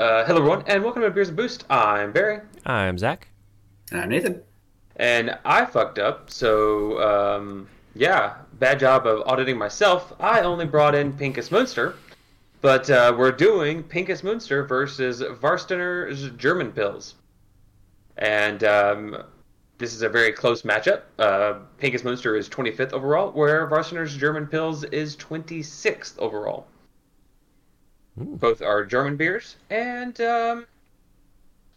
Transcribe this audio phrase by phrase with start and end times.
[0.00, 1.66] Uh, hello, everyone, and welcome to Beers and Boost.
[1.68, 3.28] I'm Barry, I'm Zach.
[3.92, 4.40] And I'm Nathan.
[4.96, 6.30] and I fucked up.
[6.30, 10.14] So, um, yeah, bad job of auditing myself.
[10.18, 11.96] I only brought in Pinkus Munster,
[12.62, 17.12] but uh, we're doing Pinkus Munster versus Warsteiner's German Pils,
[18.16, 19.22] and um,
[19.76, 21.02] this is a very close matchup.
[21.18, 26.66] Uh, Pinkus Munster is 25th overall, where Warsteiner's German Pils is 26th overall.
[28.18, 28.36] Ooh.
[28.36, 30.66] Both are German beers, and um,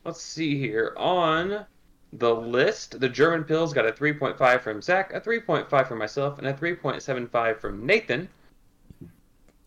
[0.03, 1.65] let's see here on
[2.11, 2.99] the list.
[2.99, 7.59] The German Pils got a 3.5 from Zach, a 3.5 from myself, and a 3.75
[7.59, 8.29] from Nathan.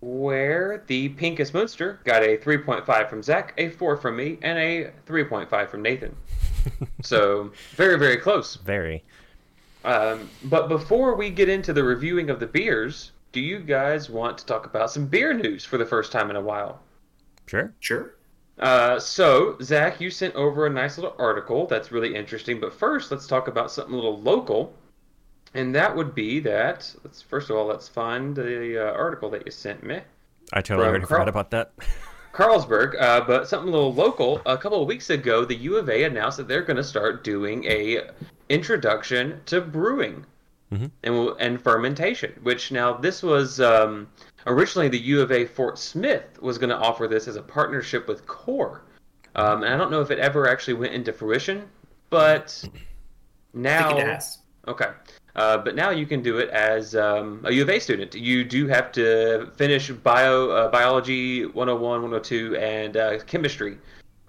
[0.00, 4.90] Where the Pinkus Munster got a 3.5 from Zach, a 4 from me, and a
[5.06, 6.14] 3.5 from Nathan.
[7.02, 8.56] so very, very close.
[8.56, 9.02] Very.
[9.84, 14.38] Um, but before we get into the reviewing of the beers, do you guys want
[14.38, 16.80] to talk about some beer news for the first time in a while?
[17.44, 17.70] Sure.
[17.80, 18.14] Sure.
[18.58, 22.60] Uh, so, Zach, you sent over a nice little article that's really interesting.
[22.60, 24.72] But first, let's talk about something a little local,
[25.52, 26.90] and that would be that.
[27.04, 30.00] Let's first of all let's find the uh, article that you sent me.
[30.54, 31.72] I totally From already Carl- forgot about that.
[32.32, 34.40] Carlsberg, uh, but something a little local.
[34.46, 37.22] A couple of weeks ago, the U of A announced that they're going to start
[37.22, 38.08] doing a
[38.48, 40.24] introduction to brewing
[40.72, 40.90] Mhm.
[41.04, 42.32] and and fermentation.
[42.42, 44.08] Which now this was um,
[44.46, 48.08] originally the U of A Fort Smith was going to offer this as a partnership
[48.08, 48.82] with Core,
[49.36, 51.68] um, and I don't know if it ever actually went into fruition,
[52.10, 52.68] but I
[53.54, 54.38] now think it has.
[54.66, 54.88] Okay.
[55.36, 58.14] Uh, but now you can do it as um, a U of A student.
[58.14, 63.76] You do have to finish bio uh, biology 101, 102, and uh, chemistry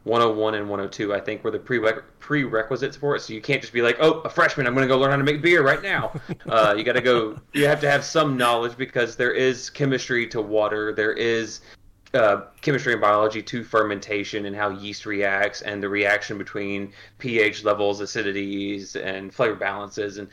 [0.07, 1.13] 101 and 102.
[1.13, 3.21] I think were the prereq- prerequisites for it.
[3.21, 5.17] So you can't just be like, oh, a freshman, I'm going to go learn how
[5.17, 6.13] to make beer right now.
[6.49, 7.39] uh, you got to go.
[7.53, 10.93] You have to have some knowledge because there is chemistry to water.
[10.93, 11.61] There is
[12.13, 17.63] uh, chemistry and biology to fermentation and how yeast reacts and the reaction between pH
[17.63, 20.17] levels, acidities, and flavor balances.
[20.17, 20.29] And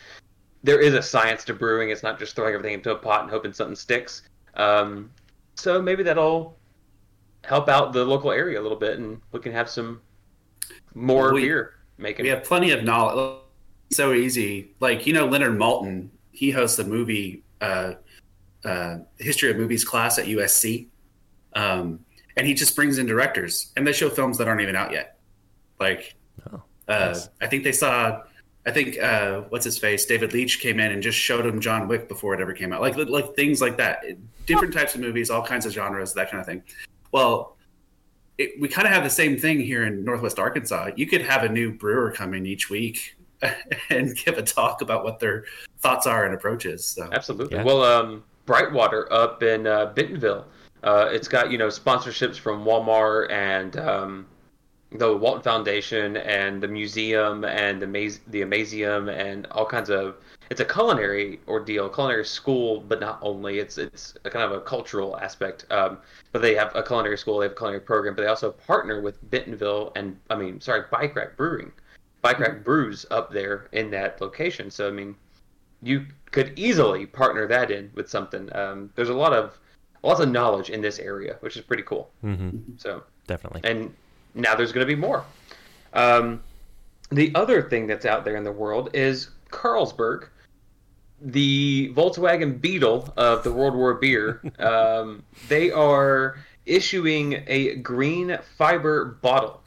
[0.63, 1.91] there is a science to brewing.
[1.91, 4.23] It's not just throwing everything into a pot and hoping something sticks.
[4.55, 5.11] Um,
[5.57, 6.57] so maybe that'll
[7.47, 10.01] help out the local area a little bit, and we can have some
[10.95, 12.25] more We- beer making.
[12.25, 13.41] We have plenty of knowledge.
[13.93, 14.73] So easy.
[14.81, 17.95] Like, you know, Leonard Maltin, he hosts a movie, uh,
[18.65, 20.89] uh, history of movies class at USC.
[21.55, 22.01] Um,
[22.37, 25.19] and he just brings in directors and they show films that aren't even out yet.
[25.79, 26.15] Like,
[26.51, 27.29] Oh, uh, nice.
[27.41, 28.23] I think they saw,
[28.67, 30.07] I think, uh, what's his face?
[30.07, 32.81] David Leitch came in and just showed him John Wick before it ever came out.
[32.81, 34.03] Like, like things like that.
[34.47, 36.63] Different types of movies, all kinds of genres, that kind of thing.
[37.15, 37.57] Well,
[38.39, 40.91] it, we kind of have the same thing here in Northwest Arkansas.
[40.97, 43.17] You could have a new brewer come in each week
[43.91, 45.45] and give a talk about what their
[45.79, 46.85] thoughts are and approaches.
[46.85, 47.59] So, Absolutely.
[47.59, 47.63] Yeah.
[47.63, 50.45] Well, um, Brightwater up in uh, Bentonville,
[50.83, 54.27] uh, it's got you know sponsorships from Walmart and um,
[54.91, 60.17] the Walton Foundation and the museum and the Maz- the Amazeum and all kinds of.
[60.51, 63.59] It's a culinary ordeal, culinary school, but not only.
[63.59, 65.67] It's it's a kind of a cultural aspect.
[65.71, 65.99] Um,
[66.33, 69.01] but they have a culinary school, they have a culinary program, but they also partner
[69.01, 71.73] with Bentonville and I mean, sorry, Bike Rack Brewing.
[72.23, 74.71] Bike Rack brews up there in that location.
[74.71, 75.15] So I mean,
[75.83, 78.55] you could easily partner that in with something.
[78.57, 79.59] Um, there's a lot of
[80.03, 82.11] lots of knowledge in this area, which is pretty cool.
[82.25, 82.59] Mm-hmm.
[82.77, 83.63] So, Definitely.
[83.65, 83.95] and
[84.35, 85.25] now there's going to be more.
[85.93, 86.43] Um,
[87.11, 90.29] the other thing that's out there in the world is Carlsberg,
[91.25, 94.43] the Volkswagen Beetle of the World War beer.
[94.59, 96.37] um, they are
[96.67, 99.63] issuing a green fiber bottle.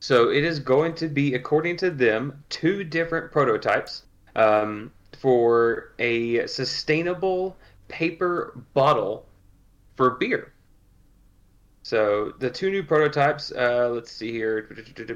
[0.00, 4.02] So it is going to be, according to them, two different prototypes
[4.34, 7.56] um, for a sustainable
[7.86, 9.26] paper bottle
[9.96, 10.51] for beer.
[11.92, 14.66] So the two new prototypes, uh, let's see here,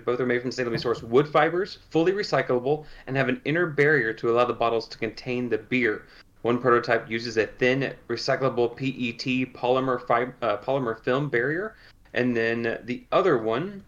[0.05, 4.13] both are made from sustainably sourced wood fibers, fully recyclable, and have an inner barrier
[4.13, 6.05] to allow the bottles to contain the beer.
[6.43, 11.77] One prototype uses a thin recyclable PET polymer uh, polymer film barrier,
[12.13, 13.83] and then the other one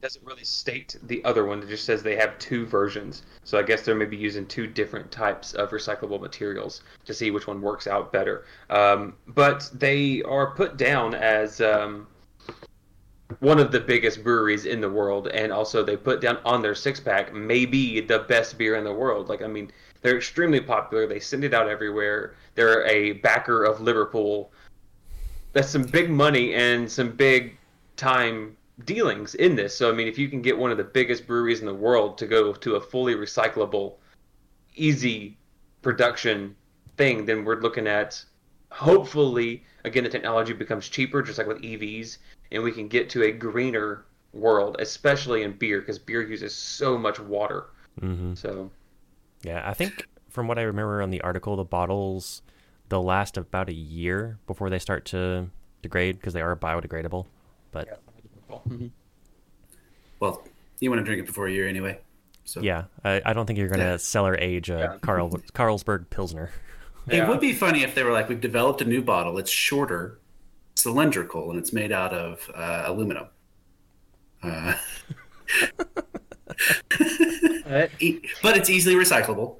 [0.00, 1.62] doesn't really state the other one.
[1.62, 3.24] It just says they have two versions.
[3.44, 7.46] So I guess they're maybe using two different types of recyclable materials to see which
[7.46, 8.46] one works out better.
[8.70, 12.08] Um, but they are put down as um,
[13.40, 16.74] one of the biggest breweries in the world, and also they put down on their
[16.74, 19.28] six pack maybe the best beer in the world.
[19.28, 19.70] Like I mean,
[20.02, 21.06] they're extremely popular.
[21.06, 22.34] They send it out everywhere.
[22.54, 24.52] They're a backer of Liverpool.
[25.52, 27.56] That's some big money and some big
[27.96, 29.76] time dealings in this.
[29.76, 32.18] So I mean, if you can get one of the biggest breweries in the world
[32.18, 33.94] to go to a fully recyclable,
[34.74, 35.36] easy
[35.82, 36.56] production
[36.96, 38.24] thing, then we're looking at
[38.70, 42.18] hopefully again the technology becomes cheaper, just like with EVs.
[42.52, 46.96] And we can get to a greener world, especially in beer, because beer uses so
[46.96, 47.64] much water.
[48.00, 48.34] Mm-hmm.
[48.34, 48.70] So
[49.42, 52.42] Yeah, I think from what I remember on the article, the bottles
[52.88, 55.48] they'll last about a year before they start to
[55.82, 57.26] degrade because they are biodegradable.
[57.72, 58.00] But
[60.20, 60.42] Well,
[60.80, 61.98] you want to drink it before a year anyway.
[62.44, 63.96] So yeah, I, I don't think you're gonna Yeah.
[63.98, 64.96] cellar age a Yeah.
[65.00, 66.50] Carl Carlsberg Pilsner.
[67.08, 69.36] It would be funny if they were like, we've developed a new bottle.
[69.38, 70.18] It's shorter,
[70.74, 73.26] cylindrical, and it's made out of uh, aluminum.
[74.42, 74.74] Uh,
[78.00, 79.56] e- but it's easily recyclable.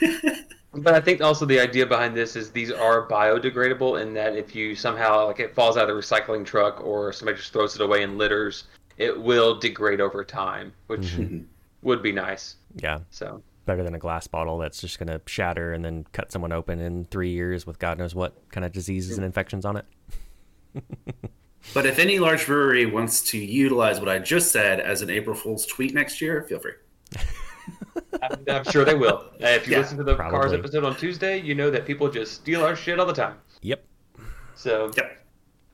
[0.74, 4.54] But I think also the idea behind this is these are biodegradable in that if
[4.54, 7.80] you somehow like it falls out of the recycling truck or somebody just throws it
[7.80, 8.64] away in litters,
[8.96, 11.16] it will degrade over time, which
[11.82, 12.56] would be nice.
[12.76, 16.50] Yeah, So better than a glass bottle that's just gonna shatter and then cut someone
[16.50, 19.84] open in three years with God knows what kind of diseases and infections on it.
[21.74, 25.36] But if any large brewery wants to utilize what I just said as an April
[25.36, 26.72] Fool's tweet next year, feel free.
[28.22, 29.26] I'm, I'm sure they will.
[29.42, 32.10] Uh, if you Yeah, listen to the Cars episode on Tuesday, you know that people
[32.10, 33.36] just steal our shit all the time.
[33.62, 33.84] Yep.
[34.54, 35.24] So Yep.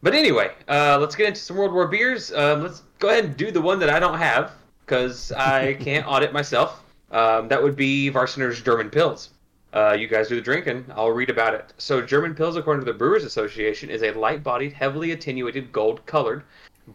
[0.03, 2.33] But anyway, uh, let's get into some World War beers.
[2.33, 4.53] Um, let's go ahead and do the one that I don't have
[4.85, 6.84] because I can't audit myself.
[7.11, 9.29] Um, that would be Warsteiner's German Pils.
[9.73, 10.85] Uh, you guys do the drinking.
[10.95, 11.73] I'll read about it.
[11.79, 16.45] So, German Pils, according to the Brewers Association, is a light-bodied, heavily attenuated, gold-colored,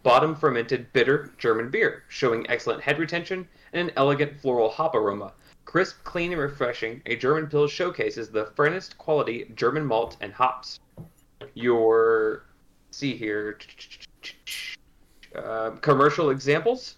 [0.04, 5.34] bottom-fermented, bitter German beer, showing excellent head retention and an elegant floral hop aroma.
[5.66, 10.80] Crisp, clean, and refreshing, a German Pill showcases the finest quality German malt and hops.
[11.54, 12.46] Your
[12.92, 13.58] see here
[15.36, 16.98] uh, commercial examples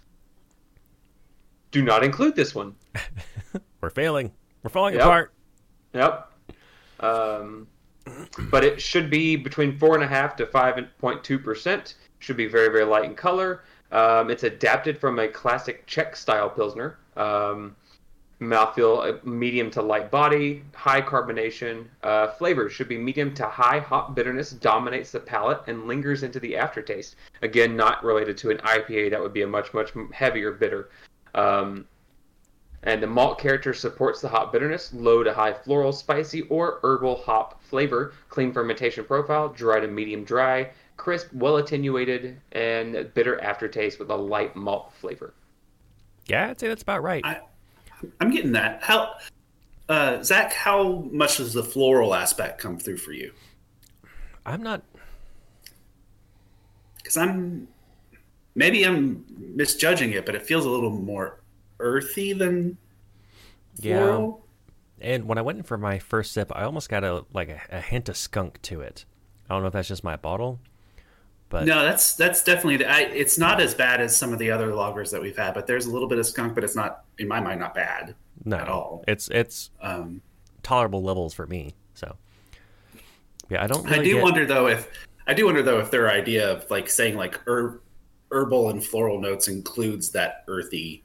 [1.71, 2.75] do not include this one.
[3.81, 4.31] We're failing.
[4.63, 5.03] We're falling Yep.
[5.03, 5.33] apart.
[5.93, 6.31] Yep.
[6.99, 7.67] Um,
[8.49, 11.95] but it should be between four and a half to five point two percent.
[12.19, 13.63] Should be very very light in color.
[13.91, 16.97] Um, it's adapted from a classic Czech style pilsner.
[17.17, 17.75] Um,
[18.39, 21.85] mouthfeel uh, medium to light body, high carbonation.
[22.01, 26.39] Uh, flavor should be medium to high hop bitterness dominates the palate and lingers into
[26.39, 27.15] the aftertaste.
[27.41, 29.11] Again, not related to an IPA.
[29.11, 30.89] That would be a much much heavier bitter.
[31.35, 31.85] Um,
[32.83, 37.17] and the malt character supports the hop bitterness, low to high floral, spicy, or herbal
[37.17, 43.99] hop flavor, clean fermentation profile, dry to medium dry, crisp, well attenuated, and bitter aftertaste
[43.99, 45.33] with a light malt flavor.
[46.27, 47.23] Yeah, I'd say that's about right.
[47.23, 47.39] I,
[48.19, 48.81] I'm getting that.
[48.81, 49.13] How,
[49.89, 50.53] uh, Zach?
[50.53, 53.31] How much does the floral aspect come through for you?
[54.45, 54.81] I'm not.
[56.97, 57.67] Because I'm
[58.55, 61.40] maybe I'm misjudging it, but it feels a little more
[61.81, 62.77] earthy than
[63.77, 64.29] Yeah.
[65.01, 67.59] And when I went in for my first sip, I almost got a like a,
[67.69, 69.05] a hint of skunk to it.
[69.49, 70.59] I don't know if that's just my bottle,
[71.49, 72.85] but No, that's that's definitely.
[72.85, 75.65] I, it's not as bad as some of the other loggers that we've had, but
[75.67, 78.57] there's a little bit of skunk, but it's not, in my mind, not bad no,
[78.57, 79.03] at all.
[79.07, 80.21] it's it's Um,
[80.63, 81.73] tolerable levels for me.
[81.95, 82.15] So
[83.49, 83.83] yeah, I don't.
[83.85, 84.87] Really I do get- wonder though if
[85.27, 87.81] I do wonder though if their idea of like saying like herb,
[88.31, 91.03] herbal and floral notes includes that earthy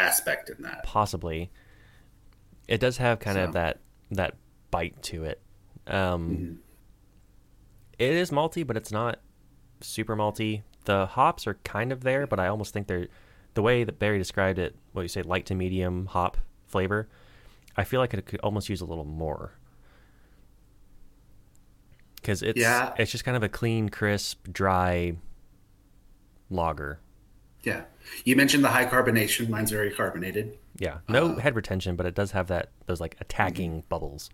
[0.00, 0.82] aspect in that.
[0.84, 1.50] possibly.
[2.68, 3.80] It does have kind of that
[4.10, 4.34] that
[4.70, 5.40] bite to it.
[5.86, 6.56] Um, Mhm.
[7.98, 9.20] it is malty, but it's not
[9.80, 10.62] super malty.
[10.84, 13.08] The hops are kind of there, but I almost think they're
[13.54, 14.76] the way that Barry described it.
[14.92, 17.08] What you say, light to medium hop flavor.
[17.76, 19.52] I feel like it could almost use a little more
[22.16, 22.94] because it's Yeah.
[22.98, 25.16] it's just kind of a clean, crisp, dry
[26.50, 27.00] lager.
[27.62, 27.82] Yeah,
[28.24, 29.48] you mentioned the high carbonation.
[29.48, 30.56] Mine's very carbonated.
[30.78, 34.30] Yeah, no Uh, head retention, but it does have that those like attacking bubbles.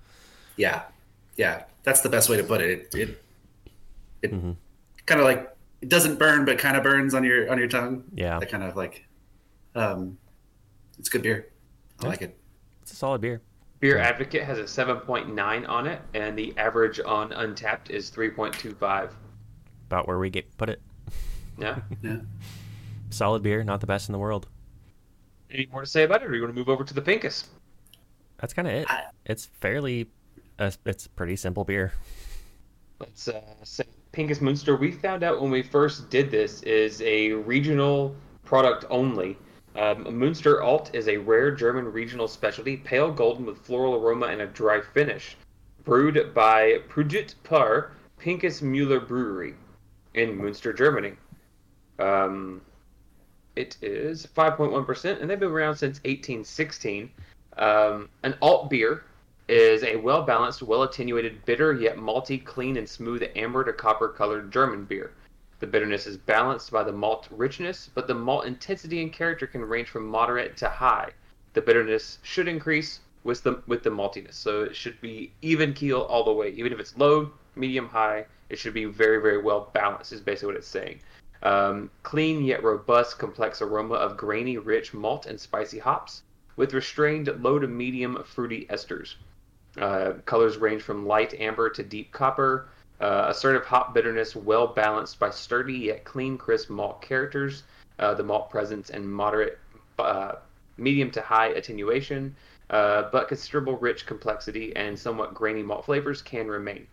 [0.56, 0.82] Yeah,
[1.36, 2.70] yeah, that's the best way to put it.
[2.70, 3.22] It it,
[4.22, 4.52] it Mm-hmm.
[5.06, 8.04] kind of like it doesn't burn, but kind of burns on your on your tongue.
[8.14, 8.38] Yeah.
[8.38, 9.04] that kind of like,
[9.74, 10.18] um,
[10.98, 11.48] it's good beer.
[12.00, 12.08] I Yeah.
[12.10, 12.38] like it.
[12.82, 13.42] It's a solid beer.
[13.80, 19.10] Beer Advocate has a 7.9 on it, and the average on Untappd is 3.25.
[19.88, 20.80] About where we get put it.
[21.58, 21.80] Yeah.
[22.02, 22.18] Yeah.
[23.16, 24.46] Solid beer, not the best in the world.
[25.50, 27.46] Any more to say about it, or you want to move over to the Pinkus?
[28.38, 28.90] That's kind of it.
[28.90, 30.08] I- It's fairly,
[30.58, 31.92] uh, it's pretty simple beer.
[33.00, 34.76] Let's uh, say Pinkus Munster.
[34.76, 39.38] We found out when we first did this is a regional product only.
[39.76, 44.42] Um, Munster Alt is a rare German regional specialty, pale golden with floral aroma and
[44.42, 45.38] a dry finish.
[45.84, 49.54] Brewed by Puget Par Pinkus Müller Brewery
[50.12, 51.12] in Munster, Germany.
[51.98, 52.60] Um,
[53.56, 57.10] it is 5.1%, and they've been around since 1816.
[57.56, 59.04] Um, an alt beer
[59.48, 64.08] is a well balanced, well attenuated, bitter yet malty, clean and smooth amber to copper
[64.08, 65.12] colored German beer.
[65.58, 69.62] The bitterness is balanced by the malt richness, but the malt intensity and character can
[69.62, 71.10] range from moderate to high.
[71.54, 76.02] The bitterness should increase with the with the maltiness, so it should be even keel
[76.02, 76.50] all the way.
[76.50, 80.12] Even if it's low, medium, high, it should be very very well balanced.
[80.12, 81.00] Is basically what it's saying.
[81.46, 86.22] Um, clean yet robust, complex aroma of grainy, rich malt and spicy hops,
[86.56, 89.14] with restrained low to medium fruity esters.
[89.78, 92.66] Uh, colors range from light amber to deep copper.
[93.00, 97.62] Uh, assertive hop bitterness, well balanced by sturdy yet clean, crisp malt characters.
[98.00, 99.60] Uh, the malt presence and moderate,
[100.00, 100.32] uh,
[100.78, 102.34] medium to high attenuation,
[102.70, 106.88] uh, but considerable rich complexity and somewhat grainy malt flavors can remain.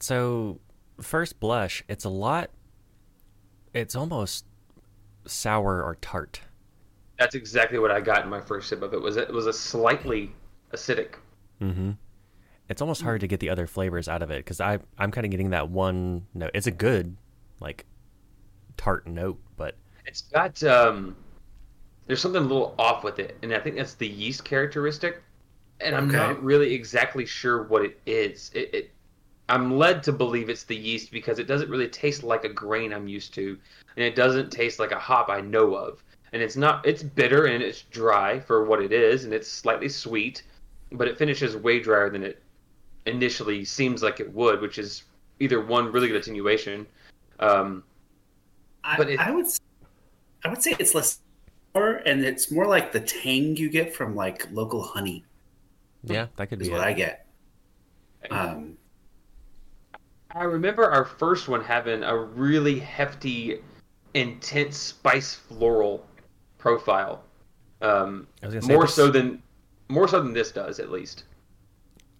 [0.00, 0.58] So,
[1.00, 2.50] first blush, it's a lot.
[3.72, 4.44] It's almost
[5.26, 6.40] sour or tart.
[7.18, 9.00] That's exactly what I got in my first sip of it.
[9.00, 10.32] Was it was a slightly
[10.72, 11.14] acidic.
[11.60, 11.92] Mm-hmm.
[12.68, 15.24] It's almost hard to get the other flavors out of it because I I'm kind
[15.24, 16.52] of getting that one note.
[16.54, 17.16] It's a good
[17.60, 17.84] like
[18.76, 21.16] tart note, but It's got um,
[22.06, 25.22] there's something a little off with it, and I think that's the yeast characteristic.
[25.82, 28.50] And I'm not really exactly sure what it is.
[28.54, 28.90] It, it
[29.50, 32.92] I'm led to believe it's the yeast because it doesn't really taste like a grain
[32.92, 33.58] I'm used to,
[33.96, 36.02] and it doesn't taste like a hop I know of.
[36.32, 39.88] And it's not it's bitter and it's dry for what it is, and it's slightly
[39.88, 40.44] sweet,
[40.92, 42.42] but it finishes way drier than it
[43.06, 45.02] initially seems like it would, which is
[45.40, 46.86] either one really good attenuation.
[47.40, 47.82] Um,
[48.84, 49.58] I, But it- I would, s-
[50.44, 51.20] I would say it's less
[51.74, 55.24] sour, and it's more like the tang you get from like local honey
[56.04, 56.86] yeah, that could is be what it.
[56.86, 57.26] I get.
[58.30, 58.76] Um,
[60.34, 63.60] I remember our first one having a really hefty,
[64.14, 66.06] intense spice floral
[66.58, 67.24] profile.
[67.82, 69.42] Um, I was gonna say more this- so than
[69.88, 71.24] more so than this does, at least.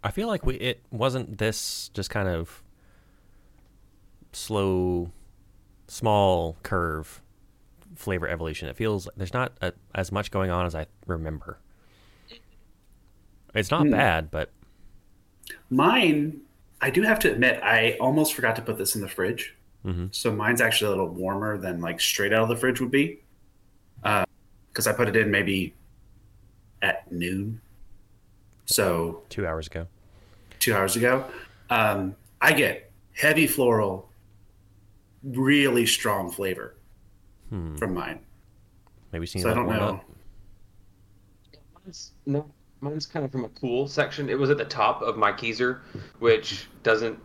[0.02, 2.62] I feel like we it wasn't this just kind of
[4.32, 5.12] slow,
[5.88, 7.20] small curve
[7.94, 8.68] flavor evolution.
[8.68, 11.58] It feels there's not a, as much going on as I remember.
[13.54, 13.90] It's not Hmm.
[13.92, 14.50] bad, but
[15.70, 16.40] mine,
[16.80, 19.54] I do have to admit, I almost forgot to put this in the fridge.
[19.84, 20.14] Mhm.
[20.14, 23.20] So mine's actually a little warmer than like straight out of the fridge would be,
[24.02, 25.74] because I put it in maybe
[26.82, 27.60] at noon.
[28.66, 29.86] So two hours ago.
[30.58, 31.24] two hours ago.
[31.70, 34.10] Um, I get heavy floral,
[35.22, 36.74] really strong flavor
[37.48, 37.76] Hmm.
[37.76, 38.20] from mine.
[39.12, 39.80] Maybe seeing So I don't know.
[39.88, 40.04] up.
[42.26, 44.28] No, mine's kind of from a cool section.
[44.28, 45.80] It was at the top of my keezer,
[46.18, 47.18] which doesn't.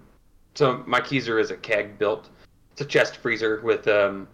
[0.53, 2.29] So my keezer is a keg built.
[2.71, 4.27] It's a chest freezer with um,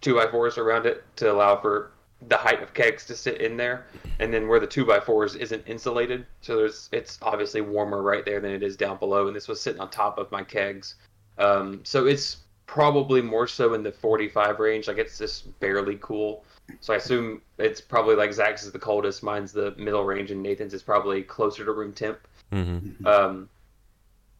[0.00, 1.92] two by fours around it to allow for
[2.26, 3.86] the height of kegs to sit in there,
[4.18, 8.24] and then where the two by fours isn't insulated, so there's it's obviously warmer right
[8.24, 9.28] there than it is down below.
[9.28, 10.96] And this was sitting on top of my kegs,
[11.38, 14.88] um, so it's probably more so in the 45 range.
[14.88, 16.44] Like it's just barely cool.
[16.80, 20.42] So I assume it's probably like Zach's is the coldest, mine's the middle range, and
[20.42, 22.18] Nathan's is probably closer to room temp.
[22.52, 23.48] hmm Um,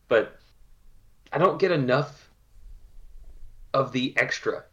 [0.09, 0.39] but
[1.33, 2.31] I don't get enough
[3.75, 4.65] of the extra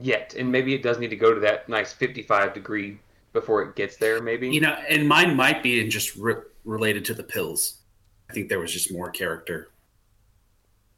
[0.00, 2.98] yet, and maybe it does need to go to that nice 55 degree
[3.32, 4.22] before it gets there.
[4.22, 7.76] Maybe You know, and mine might be just re- related to the Pils.
[8.30, 9.68] I think there was just more character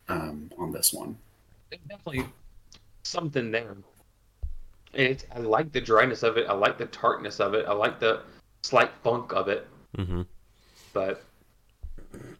[0.08, 1.16] um, on this one.
[1.70, 2.26] There's definitely
[3.02, 3.76] something there.
[4.94, 6.46] It, I like the dryness of it.
[6.48, 7.66] I like the tartness of it.
[7.66, 8.22] I like the
[8.62, 9.66] slight funk of it.
[9.96, 10.22] hmm
[10.92, 11.22] But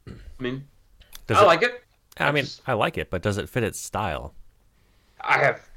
[0.07, 0.65] I mean,
[1.27, 1.83] Does I it, like it.
[2.19, 4.35] I mean, just- I like it, but does it fit its style?
[5.21, 5.69] I have.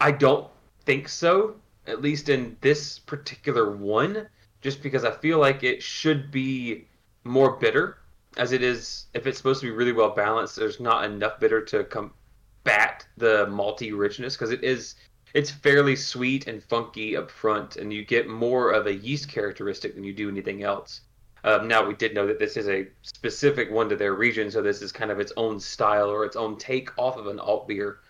[0.00, 0.48] I don't
[0.84, 1.56] think so.
[1.86, 4.28] At least in this particular one,
[4.60, 6.84] just because I feel like it should be
[7.24, 7.98] more bitter,
[8.36, 9.06] as it is.
[9.14, 13.46] If it's supposed to be really well balanced, there's not enough bitter to combat the
[13.46, 14.96] malty richness because it is.
[15.34, 19.94] It's fairly sweet and funky up front, and you get more of a yeast characteristic
[19.94, 21.02] than you do anything else.
[21.44, 24.62] Um, now we did know that this is a specific one to their region, so
[24.62, 27.68] this is kind of its own style or its own take off of an alt
[27.68, 28.00] beer.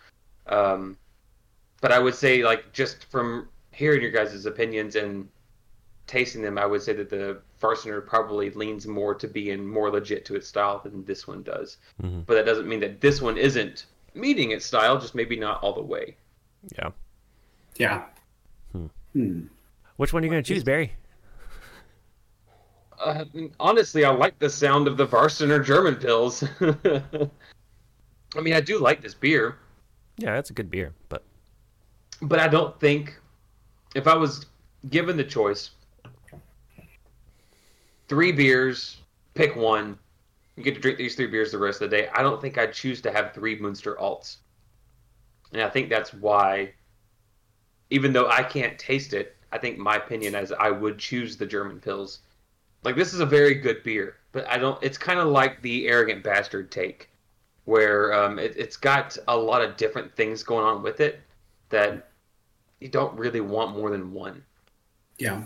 [0.47, 0.97] Um,
[1.81, 5.29] but I would say, like, just from hearing your guys' opinions and
[6.07, 10.25] tasting them, I would say that the Warsteiner probably leans more to being more legit
[10.25, 11.77] to its style than this one does.
[12.01, 12.25] Mhm.
[12.25, 13.85] But that doesn't mean that this one isn't
[14.15, 16.17] meeting its style, just maybe not all the way.
[16.75, 16.89] Yeah.
[17.79, 18.03] Yeah.
[18.71, 18.85] Hmm.
[19.13, 19.41] Hmm.
[19.95, 20.93] Which one are you going to choose, Barry?
[22.99, 23.23] Uh,
[23.59, 26.43] honestly, I like the sound of the Warsteiner German Pils.
[28.35, 29.57] I mean, I do like this beer.
[30.17, 31.23] Yeah, that's a good beer, but
[32.21, 33.17] but I don't think
[33.95, 34.45] if I was
[34.89, 35.71] given the choice,
[38.09, 38.97] three beers,
[39.33, 39.97] pick one.
[40.57, 42.09] You get to drink these three beers the rest of the day.
[42.13, 44.37] I don't think I'd choose to have three Munster alts.
[45.53, 46.73] and I think that's why,
[47.89, 51.45] even though I can't taste it, I think my opinion is I would choose the
[51.45, 52.19] German Pils.
[52.83, 54.81] Like this is a very good beer, but I don't.
[54.83, 57.09] It's kind of like the arrogant bastard take,
[57.65, 61.19] where um, it, it's got a lot of different things going on with it
[61.69, 62.09] that
[62.79, 64.43] you don't really want more than one.
[65.17, 65.43] Yeah.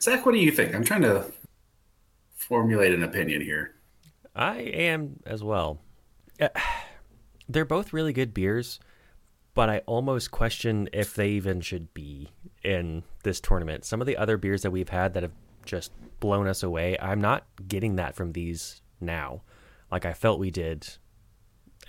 [0.00, 0.74] Zach, what do you think?
[0.74, 1.30] I'm trying to
[2.34, 3.74] formulate an opinion here.
[4.34, 5.80] I am as well.
[6.40, 6.48] Uh,
[7.48, 8.80] they're both really good beers,
[9.54, 12.30] but I almost question if they even should be
[12.64, 13.84] in this tournament.
[13.84, 15.32] Some of the other beers that we've had that have
[15.64, 19.42] just blown us away, I'm not getting that from these now,
[19.90, 20.88] like I felt we did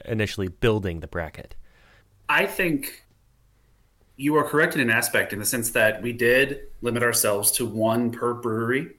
[0.05, 1.55] initially building the bracket.
[2.27, 3.05] I think
[4.15, 7.65] you are correct in an aspect in the sense that we did limit ourselves to
[7.65, 8.91] one per brewery.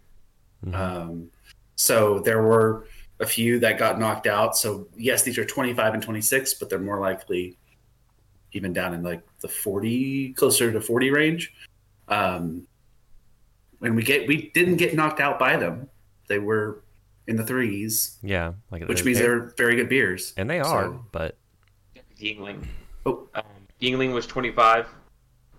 [0.65, 0.75] Mm-hmm.
[0.75, 1.31] Um,
[1.77, 2.87] so there were
[3.21, 4.57] a few that got knocked out.
[4.57, 7.59] So yes, these are 25 and 26, but they're more likely
[8.55, 11.53] even down in like the 40, closer to 40 range.
[12.09, 12.67] Um,
[13.83, 15.89] and we get we didn't get knocked out by them.
[16.29, 16.83] They were
[17.27, 18.19] in the threes.
[18.23, 20.85] Yeah, like which means they're very good beers, and they are.
[20.85, 21.05] So.
[21.13, 21.37] But
[22.19, 22.65] Yuengling,
[23.07, 23.45] oh, um,
[23.81, 24.89] Yuengling was 25.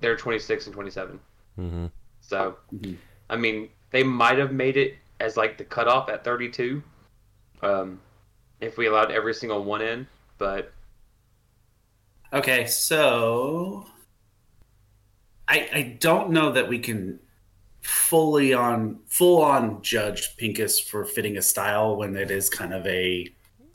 [0.02, 1.20] They're 26 and 27.
[1.60, 1.86] Mm-hmm.
[2.22, 2.94] So, mm-hmm.
[3.30, 6.84] I mean, they might have made it as like the cutoff at 32,
[7.62, 8.00] um,
[8.60, 10.08] if we allowed every single one in.
[10.38, 10.74] But
[12.36, 13.88] okay, so
[15.48, 17.20] I I don't know that we can
[17.82, 22.86] fully on full on judge Pinkus for fitting a style when it is kind of
[22.88, 23.30] a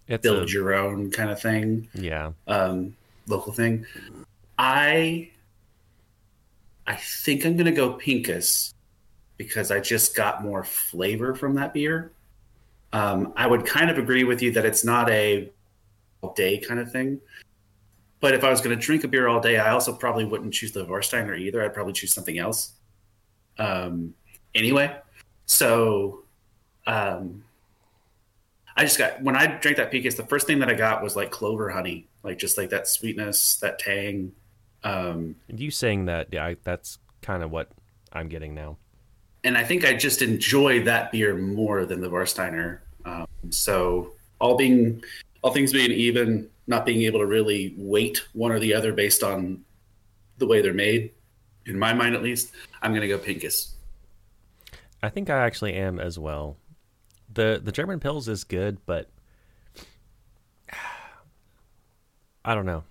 [0.09, 1.89] it's build a, your own kind of thing.
[1.95, 2.33] Yeah.
[2.47, 3.87] Um, local thing.
[4.59, 5.31] I
[6.87, 8.75] I think I'm gonna go Pinkus
[9.37, 12.13] because I just got more flavor from that beer.
[12.93, 15.51] Um, I would kind of agree with you that it's not a
[16.21, 17.21] all day kind of thing.
[18.21, 20.53] But if I was going to drink a beer all day, I also probably wouldn't
[20.53, 21.65] choose the Warsteiner either.
[21.65, 22.73] I'd probably choose something else.
[23.59, 24.15] Um,
[24.55, 24.95] anyway,
[25.47, 26.25] so
[26.87, 27.43] um,
[28.77, 31.17] I just got when I drank that Pinkus, the first thing that I got was
[31.17, 34.33] like clover honey, like just like that sweetness, that tang.
[34.85, 37.71] Um, you saying that, yeah, that's kind of what
[38.13, 38.77] I'm getting now
[39.45, 42.81] and I think I just enjoy that beer more than the Warsteiner.
[43.05, 45.03] Um, so all being
[45.43, 49.23] all things being even, not being able to really weight one or the other based
[49.23, 49.65] on
[50.39, 51.11] the way they're made,
[51.67, 53.73] in my mind at least, I'm going to go Pinkus.
[55.03, 56.57] I think I actually am as well.
[57.33, 59.11] the The German Pils is good, but
[62.45, 62.85] I don't know.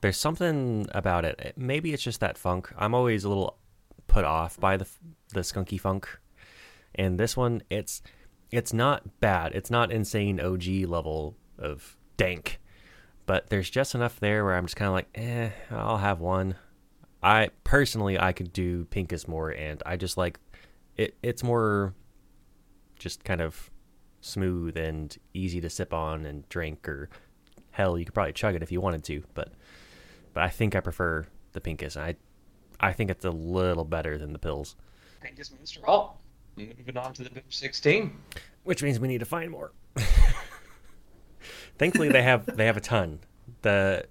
[0.00, 1.54] There's something about it.
[1.56, 2.70] Maybe it's just that funk.
[2.76, 3.56] I'm always a little
[4.06, 4.86] put off by the
[5.32, 6.08] the skunky funk.
[6.94, 8.02] And this one, it's
[8.50, 9.52] it's not bad.
[9.54, 12.60] It's not insane OG level of dank,
[13.26, 16.56] but there's just enough there where I'm just kind of like, eh, I'll have one.
[17.22, 20.38] I personally, I could do Pinkus more, and I just like
[20.96, 21.16] it.
[21.22, 21.94] It's more
[22.98, 23.70] just kind of
[24.20, 27.08] smooth and easy to sip on and drink, or
[27.70, 29.22] hell, you could probably chug it if you wanted to.
[29.32, 29.52] But
[30.34, 31.96] but I think I prefer the Pinkus.
[31.96, 32.16] I
[32.78, 34.74] I think it's a little better than the Pils.
[35.24, 36.20] Pinkus Munster Alt.
[36.56, 38.16] Moving on to the Bib 16.
[38.64, 39.72] Which means we need to find more.
[41.78, 43.20] Thankfully, they have they have a ton.
[43.62, 44.06] The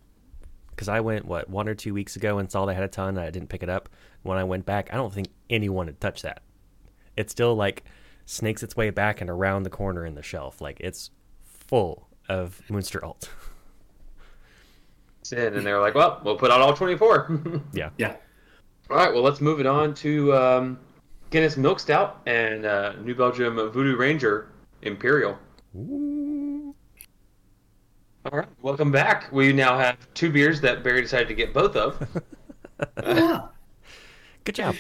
[0.70, 3.18] because I went what one or two weeks ago and saw they had a ton.
[3.18, 3.90] I didn't pick it up.
[4.24, 6.42] When I went back, I don't think anyone had touched that.
[7.16, 7.84] It still like
[8.26, 10.62] snakes its way back and around the corner in the shelf.
[10.62, 11.12] Like it's
[11.44, 13.30] full of Munster Alt.
[15.32, 17.42] In and they're like, well, we'll put out all 24.
[17.74, 17.90] yeah.
[17.98, 18.16] Yeah.
[18.90, 20.80] All right, well, let's move it on to um,
[21.30, 24.50] Guinness Milk Stout and uh, New Belgium Voodoo Ranger
[24.82, 25.38] Imperial.
[25.78, 26.23] Ooh.
[28.26, 29.30] All right, welcome back.
[29.34, 32.22] We now have two beers that Barry decided to get both of.
[33.04, 33.48] yeah.
[34.46, 34.76] Good job.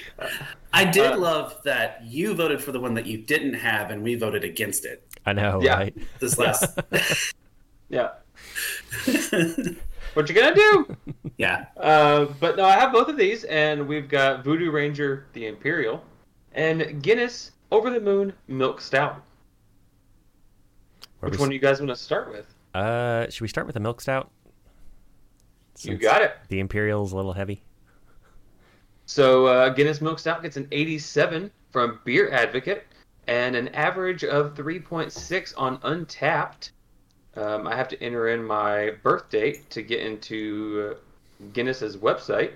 [0.71, 4.01] I did uh, love that you voted for the one that you didn't have, and
[4.01, 5.06] we voted against it.
[5.25, 5.75] I know, yeah.
[5.75, 5.97] right?
[6.19, 6.79] This last.
[7.89, 8.12] yeah.
[10.13, 10.97] what you gonna do?
[11.38, 11.65] Yeah.
[11.75, 16.01] Uh, but no, I have both of these, and we've got Voodoo Ranger, the Imperial,
[16.53, 19.21] and Guinness Over the Moon Milk Stout.
[21.19, 22.53] Which one do you guys want to start with?
[22.73, 24.31] Uh, should we start with the milk stout?
[25.75, 26.36] Since you got it.
[26.49, 27.63] The Imperial's a little heavy.
[29.05, 32.86] So uh, Guinness Milk Stout gets an 87 from Beer Advocate
[33.27, 36.71] and an average of 3.6 on Untappd.
[37.36, 40.95] Um, I have to enter in my birth date to get into
[41.53, 42.51] Guinness's website.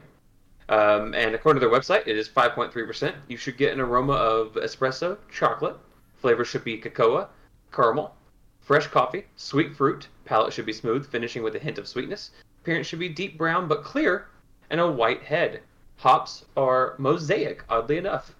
[0.70, 3.14] Um, and according to their website, it is 5.3%.
[3.28, 5.78] You should get an aroma of espresso, chocolate.
[6.18, 7.28] Flavor should be cocoa,
[7.72, 8.16] caramel,
[8.68, 10.10] fresh coffee, sweet fruit.
[10.26, 12.32] Palate should be smooth, finishing with a hint of sweetness.
[12.62, 14.28] appearance should be deep brown but clear,
[14.70, 15.62] and a white head.
[15.96, 18.36] Hops are mosaic, oddly enough.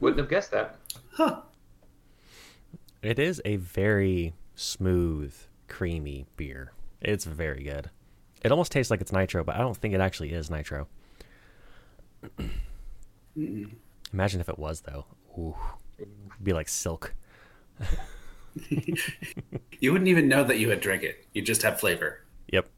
[0.00, 0.78] Wouldn't have guessed that.
[1.12, 1.42] Huh.
[3.02, 5.32] It is a very smooth,
[5.68, 6.72] creamy beer.
[7.00, 7.88] It's very good.
[8.42, 10.88] It almost tastes like it's nitro, but I don't think it actually is nitro.
[14.12, 15.04] Imagine if it was though.
[15.38, 15.54] Ooh,
[15.98, 16.10] it'd
[16.42, 17.14] be like silk.
[19.80, 21.26] You wouldn't even know that you had drank it.
[21.32, 22.24] You just have flavor.
[22.48, 22.68] Yep.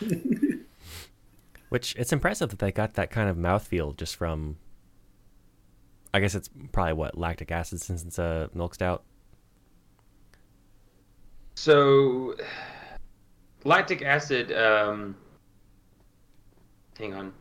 [1.68, 4.56] Which it's impressive that they got that kind of mouthfeel just from.
[6.14, 9.02] I guess it's probably what lactic acid since it's a milk stout.
[11.54, 12.34] So,
[13.64, 14.50] lactic acid.
[14.52, 15.16] Um,
[16.98, 17.34] hang on.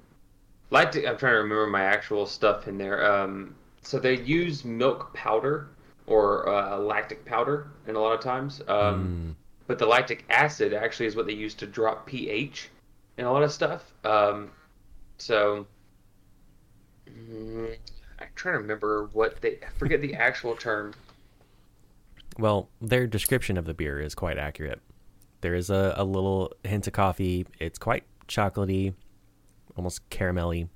[0.70, 1.08] Lactic.
[1.08, 3.10] I'm trying to remember my actual stuff in there.
[3.10, 5.70] Um, so they use milk powder
[6.08, 8.62] or uh, lactic powder, in a lot of times.
[8.68, 9.36] Um,
[9.68, 12.70] But the lactic acid actually is what they use to drop pH
[13.18, 13.94] in a lot of stuff.
[14.06, 14.50] Um,
[15.18, 15.68] so.
[17.10, 17.76] mm,
[18.20, 19.60] I'm trying to remember what they.
[19.62, 20.94] I forget the actual term.
[22.40, 24.80] Well, their description of the beer is quite accurate.
[25.42, 27.46] There is a, a little hint of coffee.
[27.60, 28.94] It's quite chocolatey,
[29.76, 30.70] almost caramelly.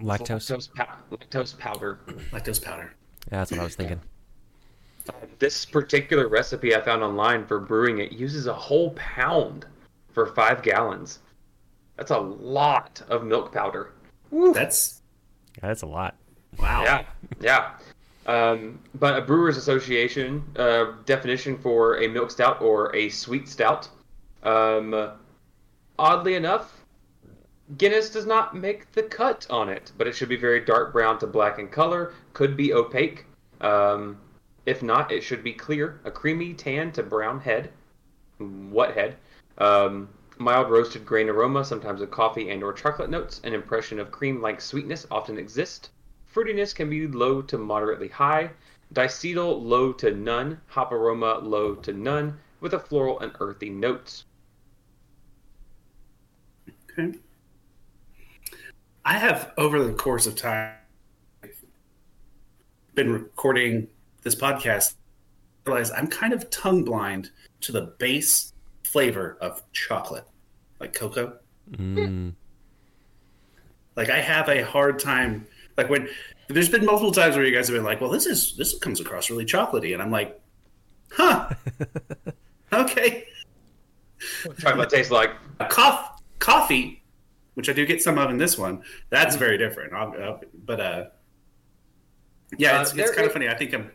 [0.00, 0.50] Lactose.
[0.50, 2.00] Lactose, pow- lactose powder.
[2.32, 2.94] Lactose powder.
[3.30, 4.00] Yeah, that's what I was thinking.
[5.38, 9.66] This particular recipe I found online for brewing it uses a whole pound
[10.12, 11.20] for five gallons.
[11.96, 13.92] That's a lot of milk powder.
[14.30, 14.52] Woo.
[14.52, 15.02] That's
[15.56, 16.14] Yeah, that's a lot.
[16.58, 16.82] wow.
[16.84, 17.04] Yeah,
[17.40, 17.70] yeah.
[18.26, 23.88] Um, but a Brewers Association uh, definition for a milk stout or a sweet stout.
[24.44, 25.10] Um,
[25.98, 26.81] oddly enough,
[27.78, 31.18] Guinness does not make the cut on it, but it should be very dark brown
[31.20, 32.12] to black in color.
[32.32, 33.24] Could be opaque.
[33.60, 34.18] Um,
[34.66, 36.00] if not, it should be clear.
[36.04, 37.70] A creamy tan to brown head.
[38.38, 39.16] What head?
[39.58, 40.08] Um,
[40.38, 43.40] mild roasted grain aroma, sometimes with coffee and or chocolate notes.
[43.44, 45.90] An impression of cream-like sweetness often exists.
[46.34, 48.50] Fruitiness can be low to moderately high.
[48.92, 50.60] Diacetyl low to none.
[50.66, 54.24] Hop aroma low to none, with a floral and earthy notes.
[56.90, 57.18] Okay.
[59.04, 60.74] I have over the course of time
[62.94, 63.88] been recording
[64.22, 64.94] this podcast.
[65.66, 67.30] Realize I'm kind of tongue blind
[67.62, 68.52] to the base
[68.84, 70.24] flavor of chocolate,
[70.80, 71.38] like cocoa.
[71.72, 72.34] Mm,
[73.96, 75.46] Like I have a hard time.
[75.76, 76.08] Like when
[76.48, 79.00] there's been multiple times where you guys have been like, "Well, this is this comes
[79.00, 80.40] across really chocolatey," and I'm like,
[81.12, 81.50] "Huh,
[82.72, 83.24] okay."
[84.58, 85.30] Chocolate tastes like
[85.70, 87.01] Coff- coffee,
[87.54, 89.92] which I do get some of in this one, that's very different.
[89.92, 91.04] I'll, I'll- but uh,
[92.58, 93.48] yeah, Uh, it's, there it's kind of funny.
[93.48, 93.90] I think I'm.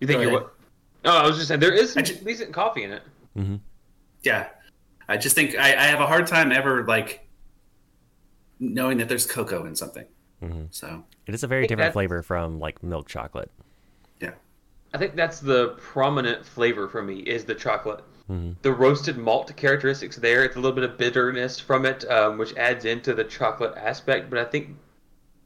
[0.00, 0.54] you think you're what?
[1.04, 3.02] Oh, I was just saying there is some I ju- decent coffee in it.
[3.34, 3.56] hmm
[4.22, 4.48] Yeah,
[5.08, 7.26] I just think I, I have a hard time ever like
[8.58, 10.06] knowing that there's cocoa in something.
[10.40, 13.50] hmm So It is a very different flavor from like milk chocolate.
[14.20, 14.32] yeah,
[14.94, 18.04] I think that's the prominent flavor for me is the chocolate.
[18.26, 20.44] Hmm The roasted malt characteristics there.
[20.44, 24.30] It's a little bit of bitterness from it, um, which adds into the chocolate aspect.
[24.30, 24.76] But I think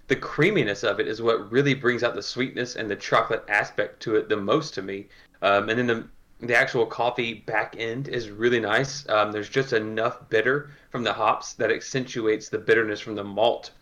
[0.09, 4.01] the creaminess of it is what really brings out the sweetness and the chocolate aspect
[4.01, 5.09] to it the most to me.
[5.43, 6.09] Um, and then the
[6.41, 9.09] the actual coffee back end is really nice.
[9.09, 13.73] Um, there's just enough bitter from the hops that accentuates the bitterness from the malt.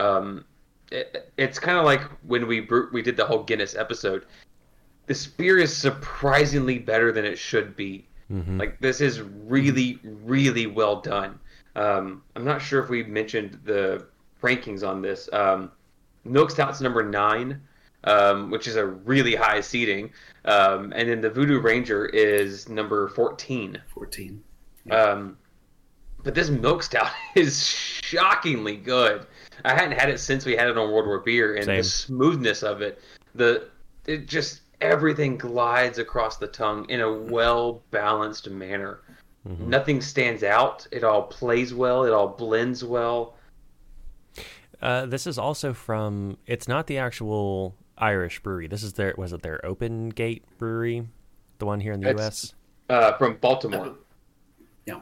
[0.00, 0.44] Um,
[0.90, 4.26] it, it's kind of like when we we did the whole Guinness episode.
[5.06, 8.06] This beer is surprisingly better than it should be.
[8.32, 11.38] Hmm Like this is really, really well done.
[11.76, 14.06] Um, I'm not sure if we mentioned the
[14.42, 15.28] rankings on this.
[15.32, 15.70] Um,
[16.24, 17.60] Milk Stout's number nine,
[18.04, 20.10] um, which is a really high seating,
[20.44, 23.80] um, and then the Voodoo Ranger is number 14.
[23.92, 24.42] fourteen.
[24.90, 25.36] Um,
[26.24, 29.26] but this Milk Stout is shockingly good.
[29.64, 31.76] I hadn't had it since we had it on World War Beer, and Same.
[31.78, 33.00] the smoothness of it,
[33.34, 33.68] the
[34.06, 34.61] it just
[34.92, 39.00] everything glides across the tongue in a well balanced manner.
[39.48, 39.60] Mhm.
[39.66, 40.86] Nothing stands out.
[40.92, 42.04] It all plays well.
[42.04, 43.34] It all blends well.
[44.80, 46.36] Uh, this is also from.
[46.46, 48.66] It's not the actual Irish brewery.
[48.66, 49.14] This is their.
[49.16, 51.08] Was it their Open Gate brewery,
[51.58, 52.54] the one here in the It's- U.S.
[52.88, 53.94] Uh, from Baltimore.
[54.86, 55.00] Yeah,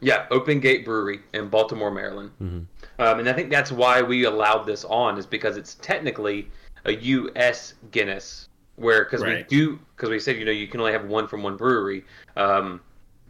[0.00, 2.32] Yeah, Open Gate Brewery in Baltimore, Maryland.
[2.42, 2.66] Mhm.
[2.98, 6.50] Um, and I think that's why we allowed this on is because it's technically
[6.84, 7.74] a U.S.
[7.90, 11.26] Guinness, where because we do because we said you know you can only have one
[11.28, 12.04] from one brewery.
[12.36, 12.80] Um,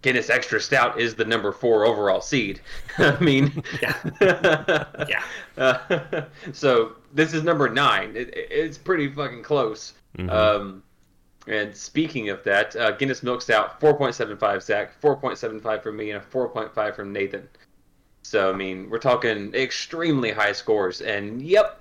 [0.02, 2.60] Guinness Extra Stout is the number four overall seed.
[2.98, 3.94] I mean, Yeah.
[5.08, 5.22] yeah.
[5.56, 8.16] Uh, so this is number nine.
[8.16, 9.94] It, it- it's pretty fucking close.
[10.18, 10.30] Mhm.
[10.30, 10.82] Um,
[11.48, 16.24] And speaking of that, uh, Guinness Milk Stout, 4.75 Zach, 4.75 from me, and a
[16.26, 17.48] 4.5 from Nathan.
[18.22, 21.00] So, I mean, we're talking extremely high scores.
[21.00, 21.80] And yep,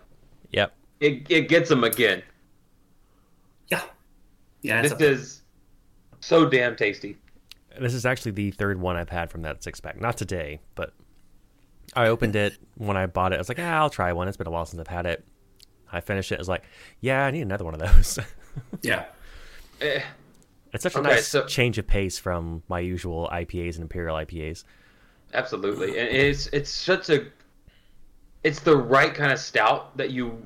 [0.52, 0.74] Yep.
[1.02, 2.24] It, it gets them again.
[3.68, 3.82] Yeah.
[4.62, 4.82] Yeah.
[4.82, 5.42] This a, is
[6.22, 7.18] so damn tasty.
[7.80, 10.00] This is actually the third one I've had from that six pack.
[10.00, 10.94] Not today, but
[11.96, 13.36] I opened it when I bought it.
[13.36, 14.28] I was like, ah, I'll try one.
[14.28, 15.26] It's been a while since I've had it.
[15.92, 16.36] I finished it.
[16.36, 16.64] I was like,
[17.02, 18.20] yeah, I need another one of those.
[18.82, 19.06] yeah.
[19.82, 20.02] Eh,
[20.74, 24.16] it's such a Okay, nice so- change of pace from my usual IPAs and Imperial
[24.18, 24.64] IPAs.
[25.34, 25.98] absolutely.
[25.98, 27.26] And it's it's such a
[28.44, 30.46] it's the right kind of stout that you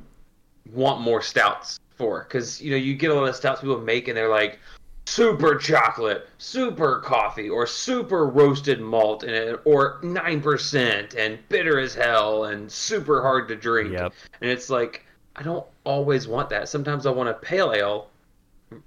[0.73, 4.07] want more stouts for because you know you get a lot of stouts people make
[4.07, 4.59] and they're like
[5.05, 11.93] super chocolate, super coffee, or super roasted malt, and or nine percent and bitter as
[11.93, 13.93] hell and super hard to drink.
[13.93, 14.13] Yep.
[14.41, 16.69] And it's like I don't always want that.
[16.69, 18.09] Sometimes I want a pale ale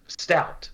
[0.07, 0.69] stout.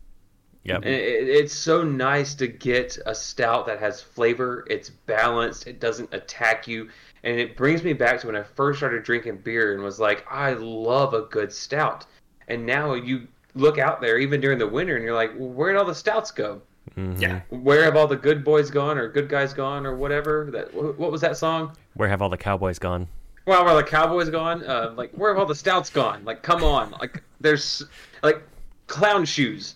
[0.64, 0.76] Yep.
[0.76, 4.64] And it, it's so nice to get a stout that has flavor.
[4.70, 5.66] It's balanced.
[5.66, 6.88] It doesn't attack you.
[7.24, 10.24] And it brings me back to when I first started drinking beer and was like,
[10.30, 12.04] I love a good stout.
[12.48, 15.76] And now you look out there, even during the winter, and you're like, well, where'd
[15.76, 16.60] all the stouts go?
[16.96, 17.18] Mhm.
[17.20, 17.40] Yeah.
[17.48, 20.50] Where have all the good boys gone, or good guys gone, or whatever?
[20.52, 21.74] That what was that song?
[21.94, 23.08] Where have all the cowboys gone?
[23.46, 24.64] Well, where are the Cowboys gone?
[24.64, 26.24] Uh, like, where have all the stouts gone?
[26.24, 26.92] Like, come on!
[26.92, 27.82] Like, there's
[28.22, 28.42] like
[28.86, 29.74] clown shoes,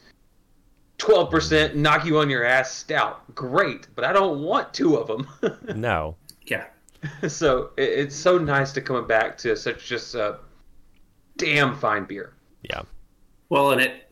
[0.96, 3.34] twelve percent knock you on your ass stout.
[3.34, 5.28] Great, but I don't want two of them.
[5.76, 6.16] No.
[6.46, 6.64] Yeah.
[7.28, 10.38] so it, it's so nice to come back to such just a
[11.36, 12.34] damn fine beer.
[12.62, 12.82] Yeah.
[13.48, 14.10] Well, and it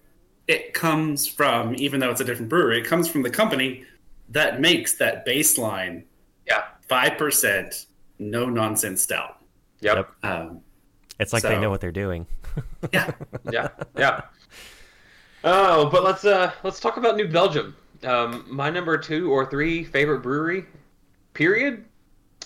[0.48, 3.84] it comes from even though it's a different brewery, it comes from the company
[4.28, 6.04] that makes that baseline
[6.46, 6.64] Yeah.
[6.88, 7.86] five percent
[8.18, 9.38] no nonsense stout.
[9.80, 9.96] Yep.
[9.96, 10.10] Yep.
[10.22, 10.60] Um,
[11.18, 12.26] It's like they know what they're doing.
[12.92, 13.10] yeah.
[13.52, 13.68] yeah,
[13.98, 14.22] yeah.
[15.44, 17.76] Oh, but let's uh let's talk about New Belgium.
[18.04, 20.64] Um, my number two or three favorite brewery,
[21.34, 21.84] period.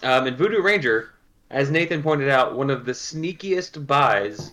[0.02, 1.10] Um, and Voodoo Ranger,
[1.50, 4.52] as Nathan pointed out, one of the sneakiest buys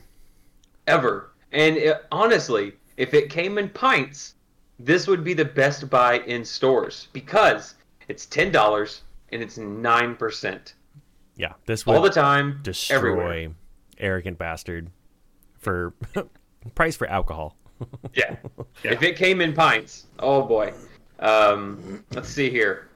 [0.87, 1.31] ever.
[1.51, 4.35] And it, honestly, if it came in pints,
[4.79, 7.75] this would be the best buy in stores because
[8.07, 10.73] it's ten dollars and it's nine percent
[11.35, 11.53] Yeah.
[11.65, 13.49] This would all the time, destroy everywhere.
[13.99, 14.89] arrogant bastard
[15.57, 15.93] for
[16.75, 17.57] price for alcohol.
[18.13, 18.35] Yeah.
[18.83, 18.91] Yeah.
[18.93, 20.71] If it came in pints, oh boy.
[21.19, 22.86] Um, let's see here.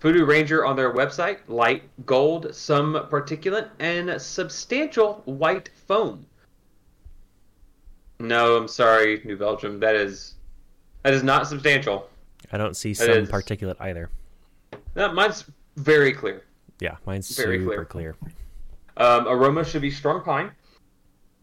[0.00, 6.24] Voodoo Ranger on their website, light gold, some particulate, and substantial white foam.
[8.18, 9.78] No, I'm sorry, New Belgium.
[9.80, 10.34] That is
[11.02, 12.08] that is not substantial.
[12.52, 14.10] I don't see That some is- particulate either.
[14.96, 15.44] No, mine's
[15.76, 16.44] very clear.
[16.80, 18.14] Yeah, mine's Very super clear.
[18.14, 18.32] clear.
[18.96, 20.50] Um, aroma should be strong pine,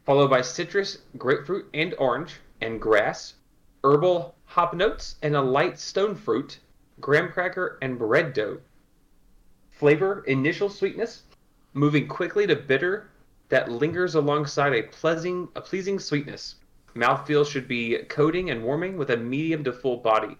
[0.06, 3.36] followed by citrus, grapefruit, and orange, and grass,
[3.84, 6.60] herbal hop notes, and a light stone fruit,
[6.99, 8.60] graham cracker, and bread dough.
[9.71, 11.23] Flavor, initial sweetness,
[11.73, 13.10] moving quickly to bitter
[13.49, 16.55] that lingers alongside a pleasing, a pleasing sweetness.
[16.95, 20.38] Mouthfeel should be coating and warming with a medium to full body.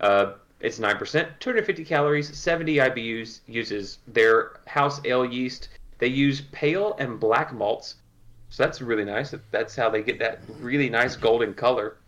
[0.00, 0.98] Uh, it's 9%,
[1.38, 5.68] 250 calories, 70 IBUs, uses their house ale yeast.
[5.98, 7.96] They use pale and black malts,
[8.48, 9.34] so that's really nice.
[9.50, 11.98] That's how they get that really nice golden color.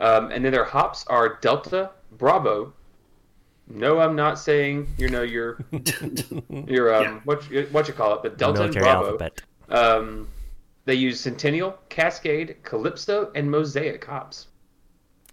[0.00, 2.72] Um, and then their hops are Delta, Bravo.
[3.68, 5.58] No, I'm not saying you know your
[6.66, 7.20] your um Yeah.
[7.24, 9.06] what you- what you call it, but Delta and Bravo.
[9.06, 9.40] alphabet.
[9.68, 10.28] Um,
[10.84, 14.48] they use Centennial, Cascade, Calypso, and Mosaic hops.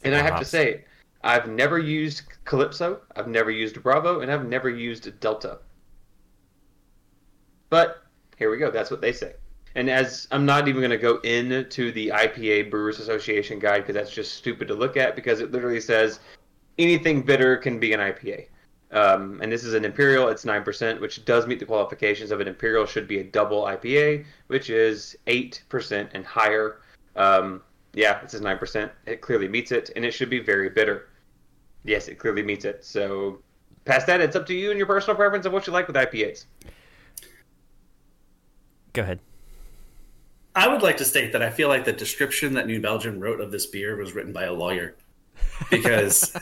[0.04, 0.86] And I have to say,
[1.24, 5.58] I've never used Calypso, I've never used Bravo, and I've never used Delta.
[7.70, 8.04] But
[8.38, 8.72] here we go.
[8.72, 9.34] That's what they say.
[9.76, 13.96] And as I'm not even going to go into the IPA Brewers Association guide because
[13.96, 16.20] that's just stupid to look at because it literally says
[16.80, 18.48] anything bitter can be an IPA.
[18.92, 22.40] Um, and this is an imperial; it's nine percent, which does meet the qualifications of
[22.40, 22.88] an imperial.
[22.88, 26.82] Should be a double IPA, which is eight percent and higher.
[27.16, 27.62] Um,
[27.94, 28.92] yeah, this is nine percent.
[29.06, 31.10] It clearly meets it, and it should be very bitter.
[31.84, 32.84] Yes, it clearly meets it.
[32.84, 33.40] So,
[33.86, 35.96] past that, it's up to you and your personal preference of what you like with
[35.96, 36.46] IPAs.
[38.94, 39.20] Go ahead.
[40.56, 43.40] I would like to state that I feel like the description that New Belgium wrote
[43.40, 44.96] of this beer was written by a lawyer,
[45.70, 46.36] because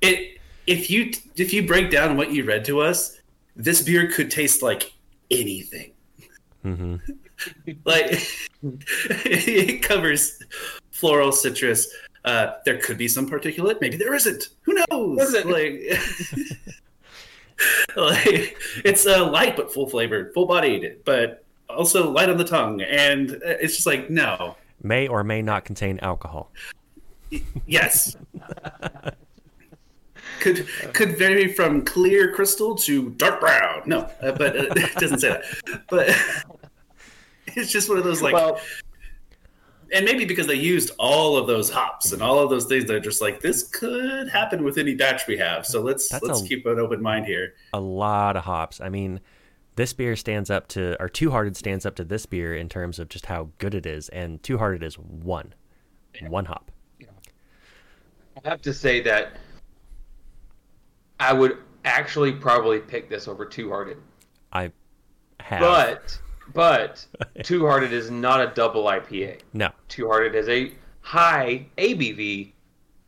[0.00, 3.18] it if you if you break down what you read to us,
[3.56, 4.92] this beer could taste like
[5.30, 5.92] anything.
[6.64, 6.96] Mm-hmm.
[7.84, 8.06] Like
[8.62, 10.42] it covers
[10.90, 11.92] floral, citrus.
[12.24, 13.80] Uh, there could be some particulate.
[13.80, 14.48] Maybe there isn't.
[14.62, 15.20] Who knows?
[15.20, 15.50] Isn't.
[15.50, 15.82] Like,
[17.96, 22.80] like it's uh, light but full flavored, full bodied, but also light on the tongue.
[22.80, 24.56] And it's just like no.
[24.82, 26.50] May or may not contain alcohol.
[27.66, 28.16] Yes.
[30.40, 33.82] could could vary from clear crystal to dark brown.
[33.86, 35.82] No, uh, but uh, it doesn't say that.
[35.88, 36.08] But
[37.48, 38.60] it's just one of those like, well,
[39.92, 43.00] and maybe because they used all of those hops and all of those things, they're
[43.00, 45.64] just like, this could happen with any batch we have.
[45.64, 47.54] So let's let's a- keep an open mind here.
[47.72, 48.80] a lot of hops.
[48.80, 49.20] I mean,
[49.76, 52.98] this beer stands up to, or Two Hearted stands up to this beer in terms
[52.98, 55.54] of just how good it is, and Two Hearted is one,
[56.28, 56.70] one hop.
[58.42, 59.36] I have to say that
[61.20, 63.98] I would actually probably pick this over Two Hearted,
[64.52, 64.70] I
[65.40, 66.18] have, but
[66.52, 67.06] but
[67.42, 69.40] Two Hearted is not a double IPA.
[69.52, 72.52] no, Two Hearted is a high ABV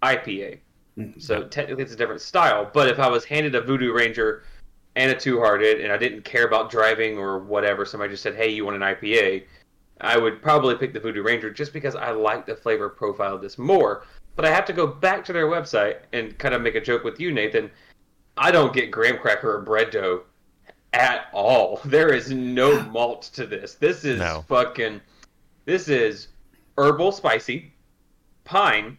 [0.03, 0.59] IPA.
[1.19, 2.71] So technically it's a different style.
[2.73, 4.45] But if I was handed a Voodoo Ranger
[4.95, 8.35] and a Two Hearted and I didn't care about driving or whatever, somebody just said,
[8.35, 9.45] hey, you want an IPA,
[10.01, 13.43] I would probably pick the Voodoo Ranger just because I like the flavor profile of
[13.43, 14.05] this more.
[14.37, 17.03] But I have to go back to their website and kind of make a joke
[17.05, 17.71] with you, Nathan.
[18.37, 20.23] I don't get graham cracker or bread dough
[20.93, 21.81] at all.
[21.87, 23.75] There is no malt to this.
[23.75, 24.45] This is No.
[24.49, 25.01] fucking.
[25.65, 26.29] This is
[26.79, 27.73] herbal, spicy,
[28.45, 28.99] pine,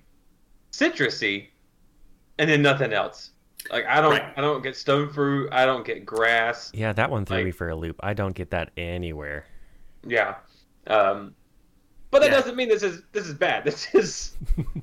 [0.71, 1.47] citrusy,
[2.39, 3.31] and then nothing else.
[3.71, 4.33] Like I don't, Right.
[4.35, 5.49] I don't get stone fruit.
[5.51, 6.71] I don't get grass.
[6.73, 7.97] yeah, that one threw Like- me for a loop.
[8.01, 9.45] I don't get that anywhere.
[10.05, 10.35] Yeah,
[10.87, 11.33] um,
[12.11, 12.37] but that Yeah.
[12.37, 13.63] doesn't mean this is this is bad.
[13.65, 14.33] This is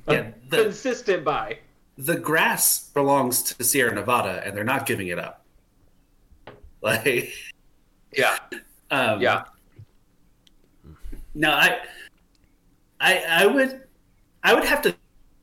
[0.07, 1.59] a Yeah, the- consistent buy.
[1.97, 5.45] The grass belongs to Sierra Nevada, and they're not giving it up.
[6.81, 7.31] Like,
[8.15, 8.37] Yeah,
[8.91, 9.45] um, yeah.
[11.33, 11.79] No, I,
[12.99, 13.81] I, I would,
[14.43, 14.95] I would have to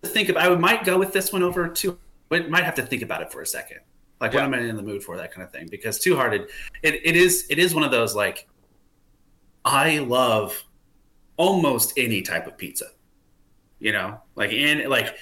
[0.05, 0.43] think about.
[0.45, 1.99] I would, might go with this one over two.
[2.31, 3.79] Might have to think about it for a second.
[4.21, 4.47] Like Yeah.
[4.47, 5.17] what am I in the mood for?
[5.17, 5.67] That kind of thing.
[5.71, 6.49] Because Two Hearted,
[6.83, 8.49] it, it is it is one of those like,
[9.65, 10.63] I love
[11.43, 12.87] almost any type of pizza.
[13.81, 15.17] You know, like and like,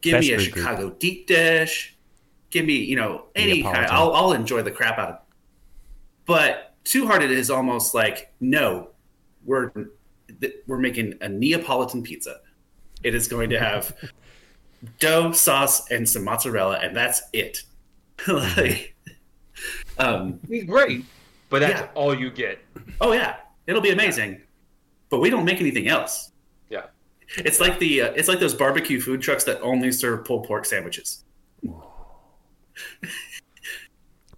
[0.00, 0.64] give Best me a food group.
[0.66, 1.96] Chicago deep dish.
[2.50, 3.74] Give me you know any kind.
[3.74, 3.94] Neapolitan.
[3.96, 5.14] I'll I'll enjoy the crap out of.
[5.16, 5.20] it.
[6.26, 8.88] But Two Hearted is almost like no,
[9.44, 9.70] we're
[10.40, 12.40] th- we're making a Neapolitan pizza.
[13.04, 13.94] It is going to have
[14.98, 17.62] dough, sauce, and some mozzarella, and that's it.
[18.28, 18.94] like,
[19.98, 21.04] um, He's great,
[21.50, 21.88] but that's Yeah.
[21.94, 22.58] all you get.
[23.00, 23.36] oh yeah,
[23.68, 24.40] it'll be amazing.
[25.12, 26.32] But we don't make anything else.
[26.70, 26.84] Yeah.
[27.36, 30.64] It's like the uh, it's like those barbecue food trucks that only serve pulled pork
[30.64, 31.24] sandwiches.
[31.62, 31.82] Pulled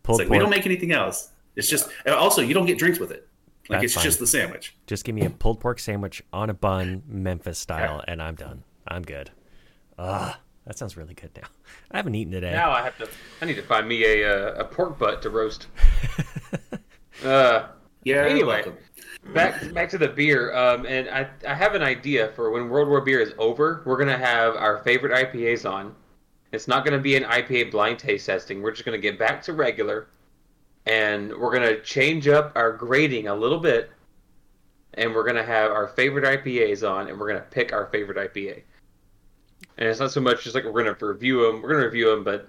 [0.08, 1.30] It's like we don't make anything else.
[1.54, 3.28] It's just and also you don't get drinks with it.
[3.68, 4.02] Like That's it's fine.
[4.02, 4.76] just the sandwich.
[4.88, 8.64] Just give me a pulled pork sandwich on a bun, Memphis style, and I'm done.
[8.88, 9.30] I'm good.
[9.96, 11.46] Ah, that sounds really good now.
[11.92, 12.50] I haven't eaten today.
[12.50, 13.08] Now I have to.
[13.40, 15.68] I need to find me a uh, a pork butt to roast.
[17.24, 17.68] uh,
[18.02, 18.22] Yeah.
[18.22, 18.64] you're Anyway.
[19.32, 20.54] Back back to the beer.
[20.54, 23.82] Um, and I I have an idea for when World War Beer is over.
[23.84, 25.94] We're gonna have our favorite IPAs on.
[26.52, 28.62] It's not gonna be an IPA blind taste testing.
[28.62, 30.08] We're just gonna get back to regular,
[30.86, 33.90] and we're gonna change up our grading a little bit.
[34.96, 38.62] And we're gonna have our favorite IPAs on, and we're gonna pick our favorite IPA.
[39.76, 41.62] And it's not so much just like we're gonna review them.
[41.62, 42.48] We're gonna review them, but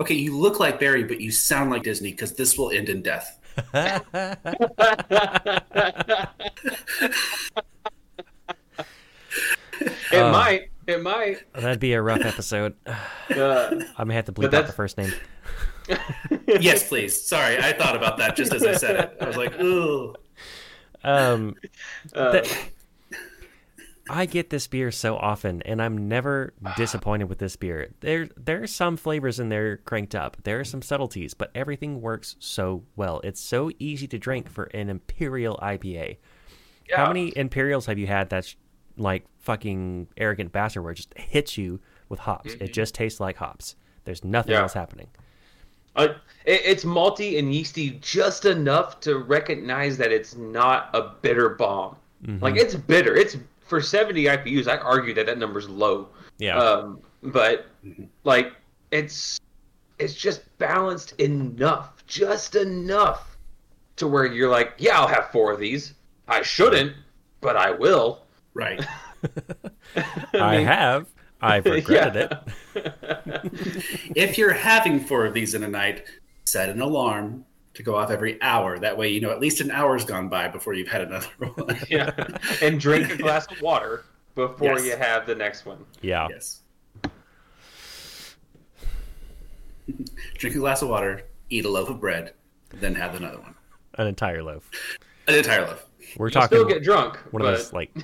[0.00, 3.02] Okay, you look like Barry, but you sound like Disney because this will end in
[3.02, 3.38] death.
[3.56, 4.02] It
[10.12, 10.30] Uh.
[10.32, 10.70] might.
[10.86, 11.38] It might.
[11.54, 12.74] That'd be a rough episode.
[13.34, 15.10] Uh, I may have to bleep out the first name.
[16.46, 17.18] yes, please.
[17.26, 19.16] Sorry, I thought about that just as I said it.
[19.18, 20.14] I was like, ooh.
[21.02, 21.54] Um,
[22.14, 22.68] uh, that-
[24.08, 27.90] I get this beer so often, and I'm never disappointed with this beer.
[28.00, 30.36] There, there are some flavors in there cranked up.
[30.44, 33.20] There are some subtleties, but everything works so well.
[33.24, 36.18] It's so easy to drink for an imperial IPA.
[36.94, 38.56] How many imperials have you had that's
[38.98, 42.52] like fucking arrogant bastard where it just hits you with hops?
[42.60, 43.74] It just tastes like hops.
[44.04, 44.62] There's nothing Yeah.
[44.62, 45.08] else happening.
[45.96, 46.08] Uh,
[46.44, 51.96] it, it's malty and yeasty just enough to recognize that it's not a bitter bomb.
[52.24, 52.42] Mm-hmm.
[52.44, 53.14] Like it's bitter.
[53.14, 53.36] It's
[53.66, 54.68] for 70 IBUs.
[54.68, 56.08] I argue that that number's low.
[56.38, 56.58] Yeah.
[56.58, 57.66] Um, but
[58.24, 58.52] like
[58.90, 59.38] it's
[59.98, 63.36] it's just balanced enough, just enough
[63.96, 65.94] to where you're like, yeah, I'll have four of these.
[66.28, 66.94] I shouldn't,
[67.40, 68.22] but I will.
[68.54, 68.84] Right.
[70.34, 71.06] I, mean- have.
[71.40, 72.30] I've regretted
[72.74, 72.82] Yeah.
[72.82, 73.52] it.
[74.16, 76.04] If you're having four of these in a night,
[76.44, 77.44] set an alarm
[77.74, 78.78] to go off every hour.
[78.78, 81.78] That way, you know at least an hour's gone by before you've had another one.
[81.90, 82.12] Yeah,
[82.62, 84.04] and drink a glass of water
[84.34, 84.86] before Yes.
[84.86, 85.84] you have the next one.
[86.02, 86.28] Yeah.
[86.30, 86.60] Yes.
[90.38, 92.32] Drink a glass of water, eat a loaf of bread,
[92.72, 93.54] then have another one.
[93.94, 94.70] An entire loaf.
[95.28, 95.86] An entire loaf.
[96.16, 97.94] We're You'll talking still get drunk, one but of those like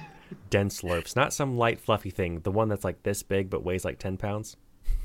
[0.51, 2.41] dense slopes, not some light fluffy thing.
[2.41, 4.57] The one that's like this big but weighs like ten pounds.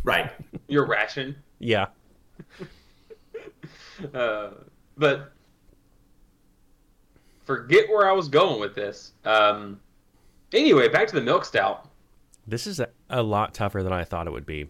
[0.03, 0.31] Right.
[0.67, 1.35] Your ration.
[1.59, 1.87] Yeah.
[4.13, 4.49] Uh,
[4.97, 5.31] but
[7.45, 9.13] forget where I was going with this.
[9.23, 9.79] Um,
[10.53, 11.89] anyway, back to the milk stout.
[12.47, 14.67] This is a, a lot tougher than I thought it would be.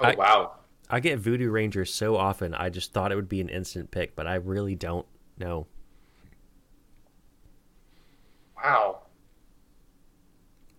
[0.00, 0.52] Oh I- wow.
[0.90, 4.16] I get Voodoo Ranger so often, I just thought it would be an instant pick,
[4.16, 5.04] but I really don't
[5.36, 5.66] know.
[8.56, 9.02] Wow.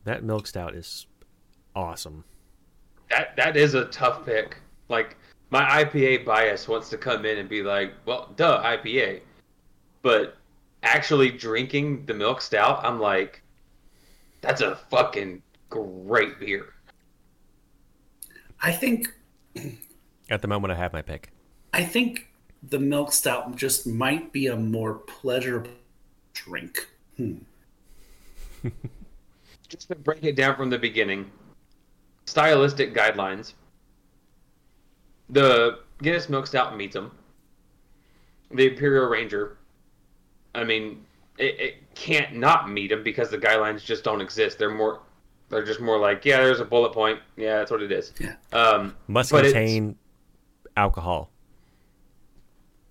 [0.06, 1.06] That milk stout is
[1.76, 2.24] awesome.
[3.12, 4.58] That that is a tough pick.
[4.88, 5.16] Like
[5.50, 9.22] my IPA bias wants to come in and be like, well, duh, IPA.
[10.02, 10.38] But
[10.84, 13.42] actually drinking the milk stout, I'm like,
[14.42, 16.74] that's a fucking great beer.
[18.62, 19.14] I think
[20.30, 21.32] At the moment, I have my pick.
[21.74, 22.28] I think
[22.62, 25.72] the milk stout just might be a more pleasurable
[26.34, 26.88] drink.
[27.18, 27.38] Hmm.
[29.68, 31.30] Just to break it down from the beginning,
[32.26, 33.54] stylistic guidelines.
[35.30, 37.12] The Guinness Milk Stout meets them.
[38.52, 39.58] The Imperial Ranger,
[40.56, 41.06] I mean,
[41.38, 44.58] it, it can't not meet them because the guidelines just don't exist.
[44.58, 45.02] They're more,
[45.50, 47.20] they're just more like, yeah, there's a bullet point.
[47.38, 48.14] Yeah, that's what it is.
[48.20, 48.36] Yeah.
[48.52, 49.96] Um, Must contain
[50.76, 51.30] alcohol.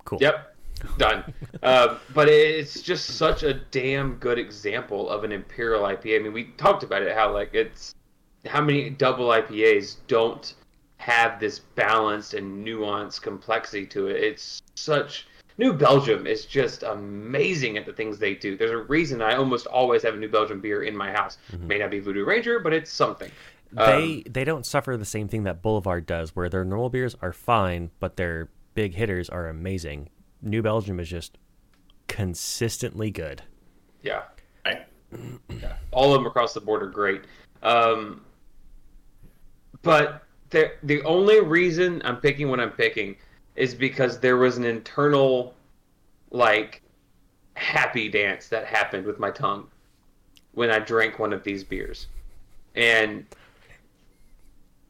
[0.05, 0.19] Cool.
[0.21, 0.55] Yep,
[0.97, 1.33] done.
[1.63, 6.19] uh, but it's just such a damn good example of an imperial IPA.
[6.19, 7.93] I mean, we talked about it how like it's
[8.45, 10.53] how many double IPAs don't
[10.99, 14.21] have this balanced and nuanced complexity to it.
[14.21, 15.27] It's such
[15.57, 18.57] New Belgium is just amazing at the things they do.
[18.57, 21.37] There's a reason I almost always have a New Belgium beer in my house.
[21.57, 23.31] May not be Voodoo Ranger, but it's something.
[23.71, 27.33] They they don't suffer the same thing that Boulevard does, where their normal beers are
[27.33, 30.09] fine, but their big hitters are amazing.
[30.41, 31.37] New Belgium is just
[32.07, 33.43] consistently good.
[34.01, 34.23] Yeah.
[34.65, 34.85] Right.
[35.49, 35.73] Yeah.
[35.91, 37.23] All of them across the board are great.
[37.63, 38.21] Um,
[39.81, 43.15] but the the only reason I'm picking what I'm picking
[43.55, 45.53] is because there was an internal,
[46.31, 46.81] like,
[47.55, 49.67] happy dance that happened with my tongue
[50.53, 52.07] when I drank one of these beers,
[52.75, 53.25] and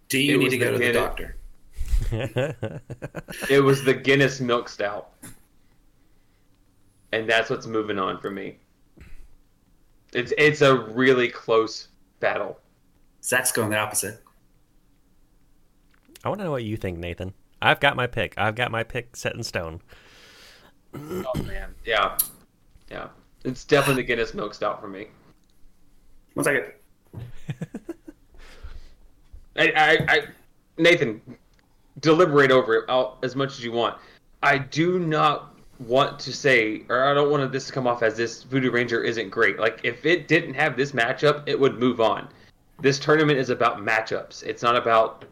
[0.07, 1.35] Do you need to go the to the doctor?
[3.49, 5.11] it was the Guinness Milk Stout,
[7.11, 8.57] and that's what's moving on for me.
[10.13, 11.89] It's it's a really close
[12.19, 12.59] battle.
[13.23, 14.23] Zach's going the opposite.
[16.23, 17.33] I want to know what you think, Nathan.
[17.61, 18.33] I've got my pick.
[18.37, 19.81] I've got my pick set in stone.
[20.93, 22.17] Oh man, yeah,
[22.89, 23.09] yeah.
[23.43, 25.07] It's definitely the Guinness Milk Stout for me.
[26.33, 26.65] One second.
[29.55, 30.27] I, I, I
[30.77, 31.21] Nathan,
[31.99, 33.97] deliberate over it out as much as you want.
[34.41, 38.15] I do not want to say, or I don't want this to come off as
[38.17, 39.59] this Voodoo Ranger isn't great.
[39.59, 42.29] Like if it didn't have this matchup, it would move on.
[42.81, 44.43] This tournament is about matchups.
[44.43, 45.25] It's not about.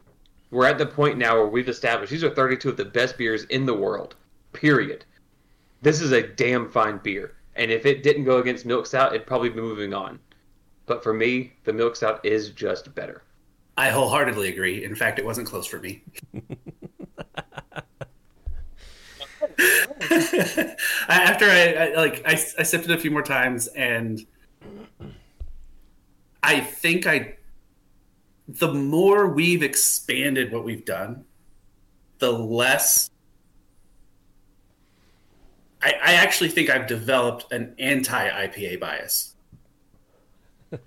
[0.49, 3.43] We're at the point now where we've established these are 32 of the best beers
[3.45, 4.15] in the world.
[4.53, 5.05] Period.
[5.81, 9.27] This is a damn fine beer, and if it didn't go against Milk Stout, it'd
[9.27, 10.19] probably be moving on.
[10.85, 13.23] But for me, the Milk Stout is just better.
[13.77, 14.83] I wholeheartedly agree.
[14.83, 16.01] In fact, it wasn't close for me.
[21.09, 24.25] After I, I like, I, I sipped it a few more times, and
[26.41, 27.36] I think I,
[28.47, 31.25] the more we've expanded what we've done,
[32.19, 33.09] the less.
[35.81, 39.35] I, I actually think I've developed an anti IPA bias.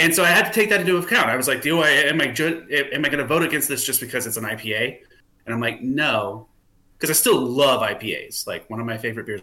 [0.00, 1.28] And so I had to take that into account.
[1.28, 3.84] I was like, "Do I am I ju- am I going to vote against this
[3.84, 4.98] just because it's an IPA?"
[5.44, 6.48] And I'm like, "No,"
[6.96, 8.46] because I still love IPAs.
[8.46, 9.42] Like one of my favorite beers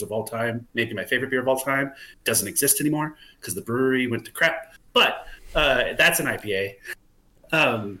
[0.00, 1.92] of all time, maybe my favorite beer of all time,
[2.22, 4.74] doesn't exist anymore because the brewery went to crap.
[4.92, 6.74] But uh, that's an IPA.
[7.52, 8.00] Um,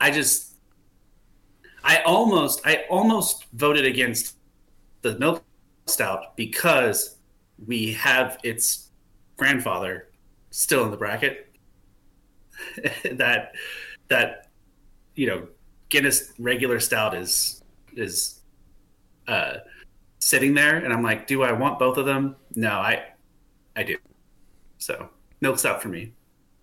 [0.00, 0.54] I just,
[1.82, 4.36] I almost, I almost voted against
[5.02, 5.44] the milk
[5.86, 7.16] stout because
[7.66, 8.90] we have its
[9.36, 10.08] grandfather
[10.50, 11.50] still in the bracket.
[13.14, 13.52] That
[14.08, 14.48] that
[15.16, 15.48] you know
[15.88, 17.62] guinness regular stout is
[17.96, 18.40] is
[19.26, 19.56] uh
[20.18, 22.36] sitting there and i'm like do i want both of them?
[22.54, 23.04] No i
[23.76, 23.96] i do.
[24.78, 25.08] So
[25.44, 26.12] milk stout for me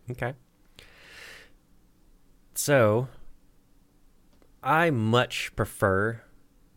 [0.10, 0.34] Okay.
[2.54, 3.08] So,
[4.62, 6.22] I much prefer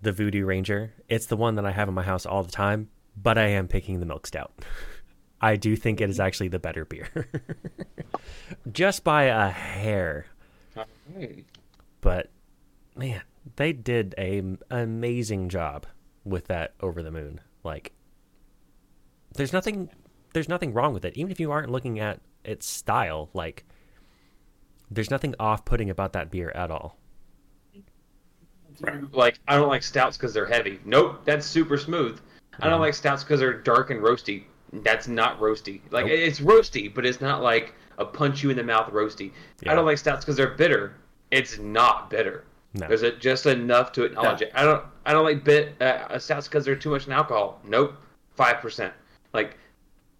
[0.02, 0.92] the Voodoo Ranger.
[1.08, 3.68] It's the one that I have in my house all the time, but I am
[3.68, 4.52] picking the Milk Stout.
[5.40, 7.28] I do think it is actually the better beer.
[8.72, 10.26] Just by a hair.
[12.00, 12.30] But
[12.96, 13.20] man,
[13.56, 15.86] they did a m- amazing job
[16.24, 17.40] with that over the moon.
[17.62, 17.92] Like
[19.34, 19.90] there's nothing
[20.34, 21.16] there's nothing wrong with it.
[21.16, 23.64] Even if you aren't looking at its style, like
[24.90, 26.98] there's nothing off-putting about that beer at all.
[29.12, 30.80] Like I don't like stouts because they're heavy.
[30.84, 32.20] Nope, that's super smooth.
[32.60, 34.44] I don't like stouts because they're dark and roasty.
[34.72, 35.80] That's not roasty.
[35.90, 36.18] Like Nope.
[36.18, 39.32] it's roasty, but it's not like a punch you in the mouth roasty.
[39.62, 39.72] Yeah.
[39.72, 40.96] I don't like stouts because they're bitter.
[41.30, 42.44] It's not bitter.
[42.74, 42.88] No.
[42.88, 44.50] There's a, just enough to acknowledge it.
[44.52, 44.84] I don't.
[45.06, 47.60] I don't like bit uh, stouts because they're too much in alcohol.
[47.64, 47.94] Nope,
[48.34, 48.92] five percent.
[49.32, 49.56] Like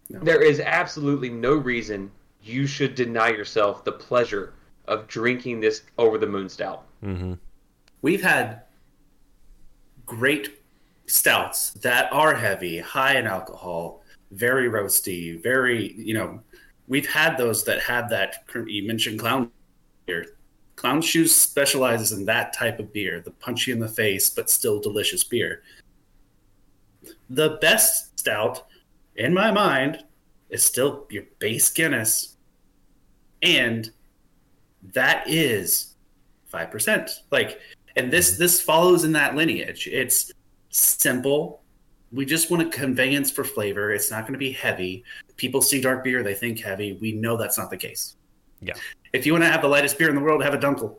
[0.09, 0.19] No.
[0.19, 2.11] there is absolutely no reason
[2.43, 4.53] you should deny yourself the pleasure
[4.87, 6.85] of drinking this over the moon stout.
[7.03, 7.33] Mm-hmm.
[8.03, 8.61] We've had
[10.05, 10.59] great
[11.07, 16.39] stouts that are heavy, high in alcohol, very roasty, very, you know,
[16.87, 18.45] we've had those that have that.
[18.67, 19.49] You mentioned Clown
[20.05, 20.35] beer.
[20.75, 24.79] Clown Shoes specializes in that type of beer, the punchy in the face, but still
[24.79, 25.63] delicious beer.
[27.29, 28.65] The best stout,
[29.15, 30.03] in my mind,
[30.49, 32.37] is still your base Guinness.
[33.41, 33.91] And
[34.93, 35.95] that is
[36.53, 37.09] 5%.
[37.31, 37.59] Like,
[37.95, 39.87] and this this follows in that lineage.
[39.87, 40.31] It's
[40.69, 41.61] simple.
[42.11, 43.91] We just want a conveyance for flavor.
[43.91, 45.03] It's not going to be heavy.
[45.37, 46.97] People see dark beer, they think heavy.
[47.01, 48.15] We know that's not the case.
[48.61, 48.73] Yeah.
[49.13, 50.95] If you want to have the lightest beer in the world, have a dunkel.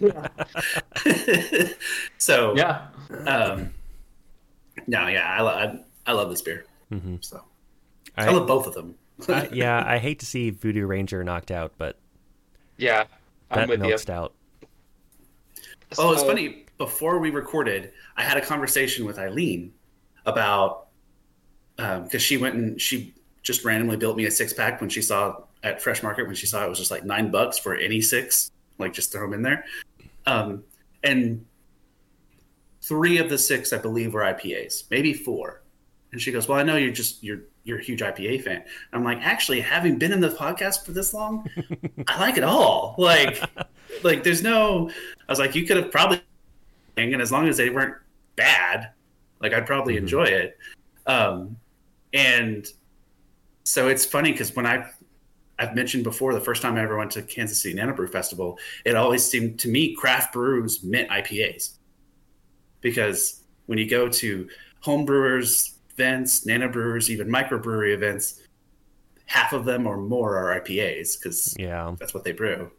[2.18, 2.86] so Yeah,
[3.26, 3.72] um,
[4.86, 6.64] no, yeah, I, lo- I, I love this beer.
[6.92, 7.16] Mm-hmm.
[7.20, 7.42] So
[8.16, 8.94] I, I, love both of them.
[9.28, 11.98] I- yeah, I hate to see Voodoo Ranger knocked out, but
[12.76, 13.04] yeah,
[13.50, 13.98] I'm that with milk you.
[13.98, 14.34] stout.
[15.98, 16.66] Oh, it's funny.
[16.78, 19.72] Before we recorded, I had a conversation with Eileen
[20.24, 20.86] about
[21.76, 25.36] because she went and she just randomly built me a six pack when she saw
[25.62, 28.50] at Fresh Market when she saw it was just like nine bucks for any six,
[28.78, 29.64] like just throw them in there.
[30.26, 30.64] Um,
[31.02, 31.44] and
[32.82, 35.59] three of the six, I believe, were IPAs, maybe four.
[36.12, 39.04] And she goes, "Well, I know you're just you're you're a huge IPA fan." I'm
[39.04, 41.48] like, actually, having been in the podcast for this long,
[42.08, 42.94] I like it all.
[42.98, 43.40] Like,
[44.02, 44.90] like there's no.
[44.90, 46.20] I was like, you could have probably,
[46.96, 47.94] and as long as they weren't
[48.36, 48.90] bad,
[49.40, 49.98] like I'd probably Mhm.
[49.98, 50.58] enjoy it.
[51.06, 51.56] Um,
[52.12, 52.66] and
[53.64, 54.90] so it's funny because when I
[55.60, 58.58] I've mentioned before the first time I ever went to Kansas City Nano Brew Festival,
[58.84, 61.76] it always seemed to me craft brews meant IPAs.
[62.80, 64.48] Because when you go to
[64.80, 68.40] home brewers events, nano brewers, even microbrewery events,
[69.26, 72.70] half of them or more are IPAs because Yeah, that's what they brew.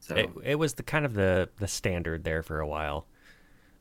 [0.00, 3.06] So it, it was the kind of the the standard there for a while,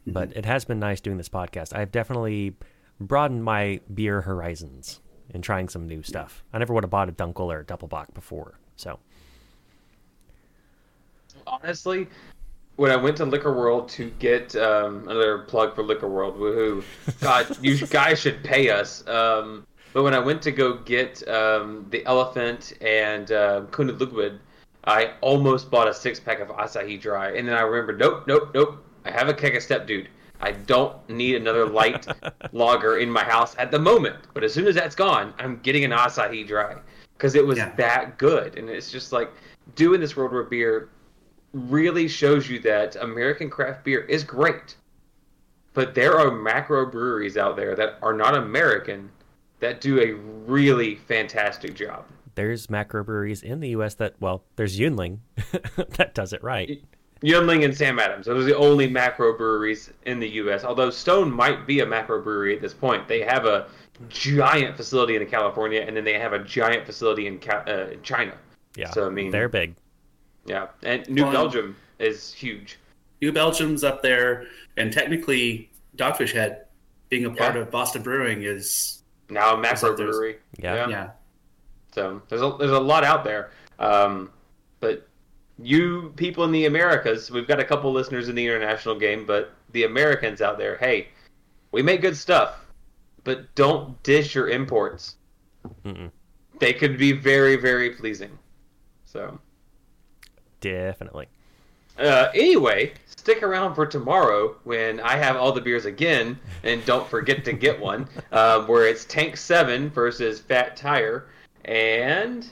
[0.01, 0.11] mm-hmm.
[0.11, 1.75] but it has been nice doing this podcast.
[1.75, 2.55] I've definitely
[2.99, 4.99] broadened my beer horizons
[5.33, 6.43] in trying some new stuff.
[6.53, 8.99] I never would have bought a Dunkel or a Doppelbock before, so
[11.47, 12.07] honestly,
[12.79, 16.81] when I went to Liquor World to get um, another plug for Liquor World, woohoo!
[17.19, 19.05] God, you guys should pay us.
[19.05, 24.39] Um, but when I went to go get um, the Elephant and uh, Kuna Liquid,
[24.85, 28.51] I almost bought a six pack of Asahi Dry, and then I remembered, nope, nope,
[28.53, 28.77] nope.
[29.03, 30.07] I have a keg of Step Dude.
[30.39, 32.07] I don't need another light
[32.53, 34.15] lager in my house at the moment.
[34.33, 36.77] But as soon as that's gone, I'm getting an Asahi Dry
[37.17, 37.75] because it was Yeah.
[37.75, 39.29] that good, and it's just like
[39.75, 40.87] doing this World War beer
[41.53, 44.75] really shows you that American craft beer is great.
[45.73, 49.09] But there are macro breweries out there that are not American
[49.59, 50.13] that do a
[50.49, 52.05] really fantastic job.
[52.35, 53.95] there's macro breweries in the U.S.
[53.95, 55.19] that well, there's Yuengling
[55.97, 56.81] that does it right.
[57.21, 58.25] Yuengling and Sam Adams.
[58.27, 60.63] Those are the only macro breweries in the U.S.
[60.63, 63.07] Although Stone might be a macro brewery at this point.
[63.09, 63.67] They have a
[64.07, 68.01] giant facility in California, and then they have a giant facility in, Ca- uh, in
[68.03, 68.33] China.
[68.77, 69.75] Yeah, So, I mean- they're big.
[70.45, 72.79] Yeah, and New Well, Belgium is huge.
[73.21, 76.65] New Belgium's up there, and technically Dogfish Head,
[77.09, 77.61] being a part Yeah.
[77.61, 80.37] of Boston Brewing, is Now a macro like there's- brewery.
[80.57, 80.87] Yeah.
[80.87, 81.09] yeah.
[81.93, 83.51] So there's a there's a lot out there.
[83.79, 84.31] Um,
[84.79, 85.07] but
[85.61, 89.53] you people in the Americas, we've got a couple listeners in the international game, but
[89.73, 91.09] the Americans out there, hey,
[91.71, 92.65] we make good stuff,
[93.23, 95.17] but don't dish your imports.
[95.85, 96.11] Mm-mm.
[96.59, 98.37] They could be very very pleasing.
[99.05, 99.39] So
[100.61, 101.27] Definitely.
[101.97, 107.07] uh, anyway, stick around for tomorrow when I have all the beers again, and don't
[107.07, 108.07] forget to get one.
[108.31, 111.25] Um, where it's Tank Seven versus Fat Tire,
[111.65, 112.47] and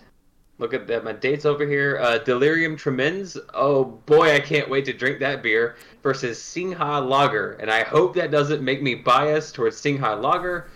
[0.57, 1.99] look at that, my dates over here.
[2.01, 3.37] Uh, Delirium Tremens.
[3.53, 8.15] Oh boy, I can't wait to drink that beer versus Singha Lager, and I hope
[8.15, 10.67] that doesn't make me biased towards Singha Lager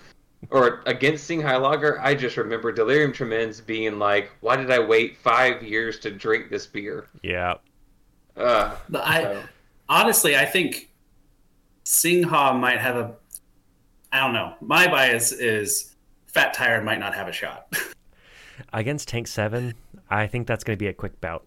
[0.50, 5.18] or against Singha Lager, I just remember Delirium Tremens being like, "Why did I wait
[5.18, 7.56] five years to drink this beer?" Yeah.
[8.36, 9.44] Uh, but I so.
[9.88, 10.90] honestly, I think
[11.84, 13.16] Singha might have a.
[14.12, 14.56] I don't know.
[14.62, 17.74] My bias is Fat Tire might not have a shot
[18.74, 19.74] against Tank Seven.
[20.10, 21.46] I think that's going to be a quick bout.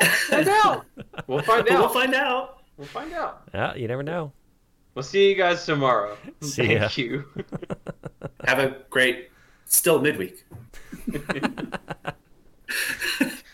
[0.00, 0.84] find out.
[1.26, 1.80] We'll find out.
[1.80, 2.62] We'll find out.
[2.76, 3.48] We'll find out.
[3.54, 4.32] Yeah, you never know.
[4.96, 6.16] We'll see you guys tomorrow.
[6.40, 7.04] See Thank ya.
[7.04, 7.24] you.
[8.46, 9.28] Have a great,
[9.66, 10.42] still midweek.